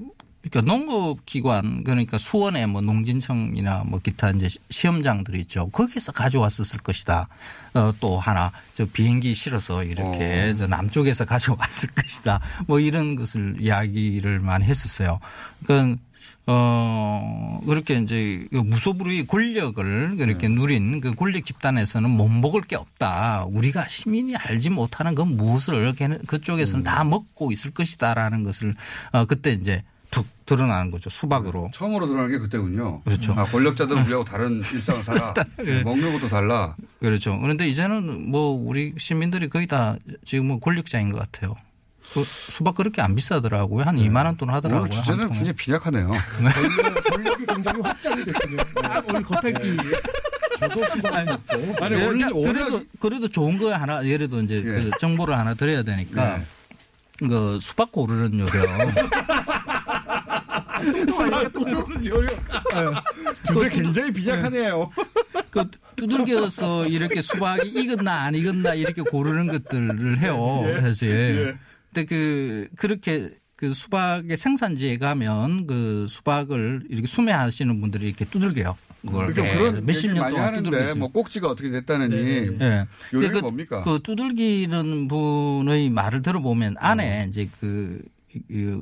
[0.49, 5.69] 그러니까 농업기관 그러니까 수원에 뭐 농진청이나 뭐 기타 이제 시- 시험장들이 있죠.
[5.69, 7.29] 거기서 가져왔었을 것이다.
[7.73, 10.55] 어, 또 하나 저 비행기 실어서 이렇게 어.
[10.55, 12.41] 저 남쪽에서 가져왔을 것이다.
[12.67, 15.19] 뭐 이런 것을 이야기를 많이 했었어요.
[15.65, 16.01] 그러니까
[16.45, 20.53] 어, 그렇게 이제 그 무소불위 권력을 그렇게 네.
[20.53, 23.45] 누린 그 권력 집단에서는 못 먹을 게 없다.
[23.47, 26.83] 우리가 시민이 알지 못하는 건 무엇을 걔는 그쪽에서는 음.
[26.83, 28.75] 다 먹고 있을 것이다라는 것을
[29.13, 29.83] 어, 그때 이제
[30.13, 31.09] 툭 드러나는 거죠.
[31.09, 31.71] 수박으로.
[31.73, 33.01] 처음으로 드러난 게 그때군요.
[33.01, 33.33] 그렇죠.
[33.33, 35.33] 아, 권력자들은 우리하고 다른 일상을 살아.
[35.65, 35.81] 예.
[35.81, 36.75] 먹는 것도 달라.
[36.99, 37.39] 그렇죠.
[37.39, 41.55] 그런데 이제는 뭐 우리 시민들이 거의 다 지금 뭐 권력자인 것 같아요.
[42.13, 43.85] 그 수박 그렇게 안 비싸더라고요.
[43.85, 44.87] 한 2만 원 돈 하더라고요.
[44.87, 44.95] 네.
[44.95, 45.29] 오늘 주제는.
[45.31, 46.11] 굉장히 빈약하네요.
[46.11, 48.57] 권력, 권력이 굉장히 확장이 됐군요.
[48.57, 49.01] 네.
[49.09, 49.77] 오늘 겉핥기
[50.59, 51.83] 저도 수박 먹고.
[51.83, 54.61] 아니, 그러니까 그래도 그래도 좋은 거 하나 예를 들어 이제 예.
[54.61, 56.45] 그 정보를 하나 드려야 되니까 네.
[57.27, 58.91] 그 수박 고르는 요령.
[63.47, 64.89] 주제 굉장히 빈약하네요.
[65.49, 65.65] 그
[65.95, 70.63] 두들겨서 이렇게 수박이 익었나 안 익었나 이렇게 고르는 것들을 해요.
[70.81, 71.57] 사실.
[71.93, 78.75] 근데 그 그렇게 그 수박의 생산지에 가면 그 수박을 이렇게 수매하시는 분들이 이렇게 두들겨요.
[79.05, 80.95] 그걸 그러니까 그런 몇십 년 동안 하는데 두들겨요.
[80.95, 82.85] 뭐 꼭지가 어떻게 됐다느니 예.
[83.13, 83.81] 요령이 그, 뭡니까?
[83.81, 88.12] 그 두들기는 분의 말을 들어보면 안에 이제 그, 그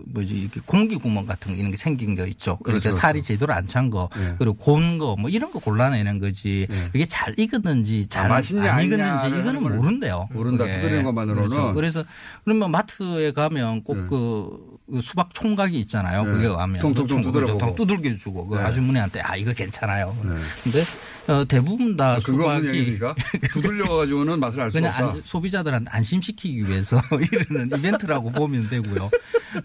[0.07, 2.57] 뭐지 이렇게 공기 구멍 같은 거 이런 게 생긴 거 있죠.
[2.57, 4.35] 그러니까 그렇죠, 살이 제대로 안 찬 거, 예.
[4.39, 6.67] 그리고 고운 거 뭐 이런 거 골라내는 거지.
[6.69, 6.89] 예.
[6.91, 8.43] 그게 잘 익었는지 잘 아, 안
[8.85, 10.29] 익었는지 이거는 모른대요.
[10.31, 10.65] 모른다.
[10.65, 11.49] 두드리는 것만으로는.
[11.49, 11.73] 그렇죠.
[11.73, 12.03] 그래서
[12.43, 16.23] 그러면 마트에 가면 꼭그 수박 총각이 있잖아요.
[16.23, 16.31] 네.
[16.31, 17.57] 그게 가면 통통통 총- 두드려보고.
[17.59, 18.63] 통 두들겨 주고 그 네.
[18.63, 20.15] 아주머니한테 아 이거 괜찮아요.
[20.23, 20.31] 네.
[20.63, 20.83] 근데
[21.31, 23.15] 어, 대부분 다 없는 수박이 얘기입니까?
[23.53, 24.97] 두들려 가지고는 맛을 알 수 없다.
[25.09, 26.99] 안- 소비자들한테 안심시키기 위해서
[27.31, 29.05] 이러는 이벤트라고 보면 되고요.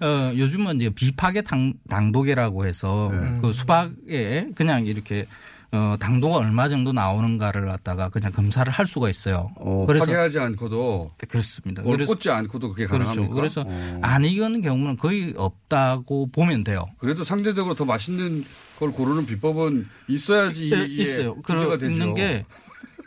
[0.01, 3.39] 어, 요즘은 이제 비파괴 당, 당도계라고 해서 네.
[3.41, 5.27] 그 수박에 그냥 이렇게
[5.73, 9.51] 어, 당도가 얼마 정도 나오는가를 갖다가 그냥 검사를 할 수가 있어요.
[9.57, 11.83] 어, 그래서 파괴하지 않고도 그렇습니다.
[11.83, 13.05] 뭘 그래서 꽂지 않고도 그게 그렇죠.
[13.09, 13.35] 가능합니까?
[13.35, 13.99] 그래서 어.
[14.03, 16.87] 안 익은 경우는 거의 없다고 보면 돼요.
[16.99, 18.45] 그래도 상대적으로 더 맛있는
[18.79, 21.35] 걸 고르는 비법은 있어야지 예, 이게 있어요.
[21.47, 21.95] 문제가 되죠.
[21.95, 22.45] 그런 게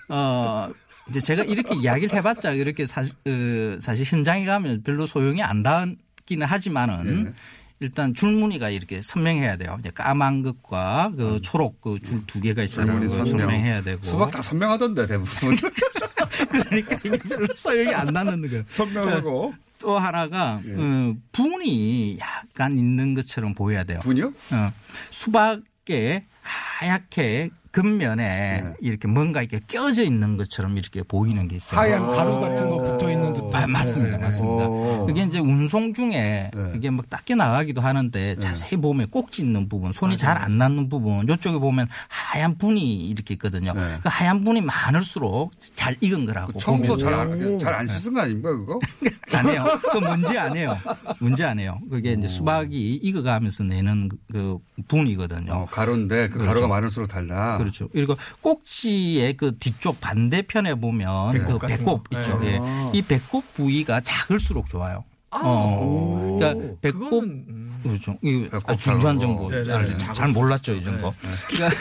[0.09, 0.70] 어,
[1.09, 6.45] 이제 제가 이렇게 이야기를 해봤자 이렇게 사실, 어, 사실 현장에 가면 별로 소용이 안 닿기는
[6.45, 7.34] 하지만은 네.
[7.82, 9.78] 일단 줄무늬가 이렇게 선명해야 돼요.
[9.80, 12.63] 이제 까만 것과 그 초록 그 줄 두 개가.
[12.63, 12.67] 음.
[12.67, 13.47] 줄무늬 그거 선명.
[13.47, 14.03] 선명해야 되고.
[14.03, 15.55] 수박 다 선명하던데 대부분
[16.51, 18.63] 그러니까 이게 별로 소용이 안 나는 거예요.
[18.70, 20.73] 선명하고 또 하나가 예.
[20.75, 23.99] 어, 분이 약간 있는 것처럼 보여야 돼요.
[24.01, 24.27] 분이요?
[24.27, 24.71] 어,
[25.09, 27.49] 수박에 하얗게
[27.84, 28.73] 겉면에 네.
[28.82, 31.80] 이렇게 뭔가 이렇게 껴져 있는 것처럼 이렇게 보이는 게 있어요.
[31.80, 33.55] 하얀 가루 같은 거 붙어 있는 듯.
[33.55, 34.17] 아, 맞습니다.
[34.17, 34.67] 맞습니다.
[34.67, 35.05] 오.
[35.05, 36.71] 그게 이제 운송 중에 네.
[36.73, 41.27] 그게 막 닦여 나가기도 하는데 자세히 보면 꼭지 있는 부분, 손이 잘 안 닿는 부분,
[41.27, 43.73] 이쪽에 보면 하얀 분이 이렇게 있거든요.
[43.73, 43.97] 네.
[44.01, 48.80] 그 하얀 분이 많을수록 잘 익은 거라고 처음부터 보면 잘안 씻은 거 아닙니까 그거?
[49.34, 49.63] 아니에요.
[49.91, 50.77] 그 문제 아니에요.
[51.19, 51.80] 문제 아니에요.
[51.89, 54.57] 그게 이제 수박이 익어가면서 내는 그- 그
[54.88, 55.51] 분이거든요.
[55.51, 56.47] 어, 가루인데 그 그렇죠.
[56.47, 57.57] 가루가 많을수록 달라.
[57.57, 57.68] 그렇죠.
[57.91, 62.20] 그리고 꼭지의 그 뒤쪽 반대편에 보면 그 배꼽 같은 배꼽 거.
[62.20, 62.38] 있죠.
[62.39, 62.53] 네.
[62.55, 62.97] 예.
[62.97, 65.03] 이 배꼽 부위가 작을수록 좋아요.
[65.32, 66.38] 어.
[66.39, 67.80] 그러니까 배꼽 그거는, 음.
[67.84, 68.17] 그렇죠.
[68.22, 69.49] 이 아, 중요한 정보 거.
[69.51, 69.97] 네, 네, 잘, 네.
[70.13, 71.13] 잘 몰랐죠 이 정도.
[71.49, 71.76] 그러니까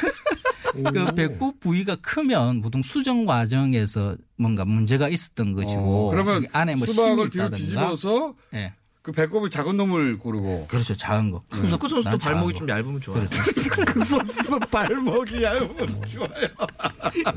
[1.08, 6.86] 그 배꼽 부위가 크면 보통 수정 과정에서 뭔가 문제가 있었던 것이고 어, 그러면 안에 뭐
[6.86, 8.74] 수박을 심이 뒤로 있다든가 뒤집어서 예.
[9.08, 10.66] 그 배꼽이 작은 놈을 고르고.
[10.68, 10.94] 그렇죠.
[10.94, 11.40] 작은 거.
[11.48, 11.68] 큰 거.
[11.68, 12.58] 축구 선수도 난 작은 발목이 거.
[12.58, 13.26] 좀 얇으면 좋아요.
[13.26, 13.70] 그렇죠.
[13.86, 16.48] 그 선수 발목이 얇으면 좋아요.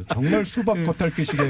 [0.09, 1.41] 정말 수박 겉핥기시게.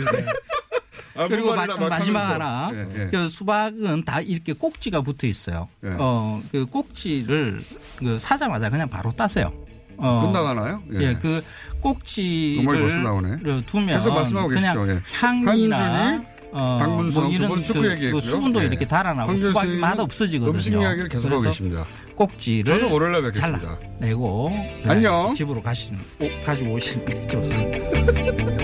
[1.16, 2.34] 아, 그리고 마, 물만이나 막 마지막 하면서.
[2.36, 2.72] 하나.
[2.72, 3.08] 예, 예.
[3.08, 5.68] 그 수박은 다 이렇게 꼭지가 붙어 있어요.
[5.84, 5.90] 예.
[5.98, 7.60] 어, 그 꼭지를
[7.96, 9.52] 그 사자마자 그냥 바로 따세요.
[9.98, 10.84] 어, 끝나가나요?
[10.94, 11.00] 예.
[11.00, 11.44] 예, 그
[11.80, 13.38] 꼭지를 나오네.
[13.66, 14.94] 두면 계속 말씀하고 그냥 계시죠.
[14.94, 15.00] 예.
[15.20, 18.12] 향이나 한준이, 어, 박문성 뭐두 이런 그.
[18.12, 18.66] 그 수분도 예.
[18.66, 20.54] 이렇게 달아나고 황교안 수박이 선생님은 맛 없어지거든요.
[20.56, 21.84] 음식 이야기를 계속하고 계십니다.
[22.16, 23.80] 꼭지를 저는 월요일날 뵙겠습니다.
[24.00, 24.52] 잘라내고
[24.86, 25.34] 안녕.
[25.34, 28.58] 집으로 가시는 오- 가지고 오시는 게 좋습니다.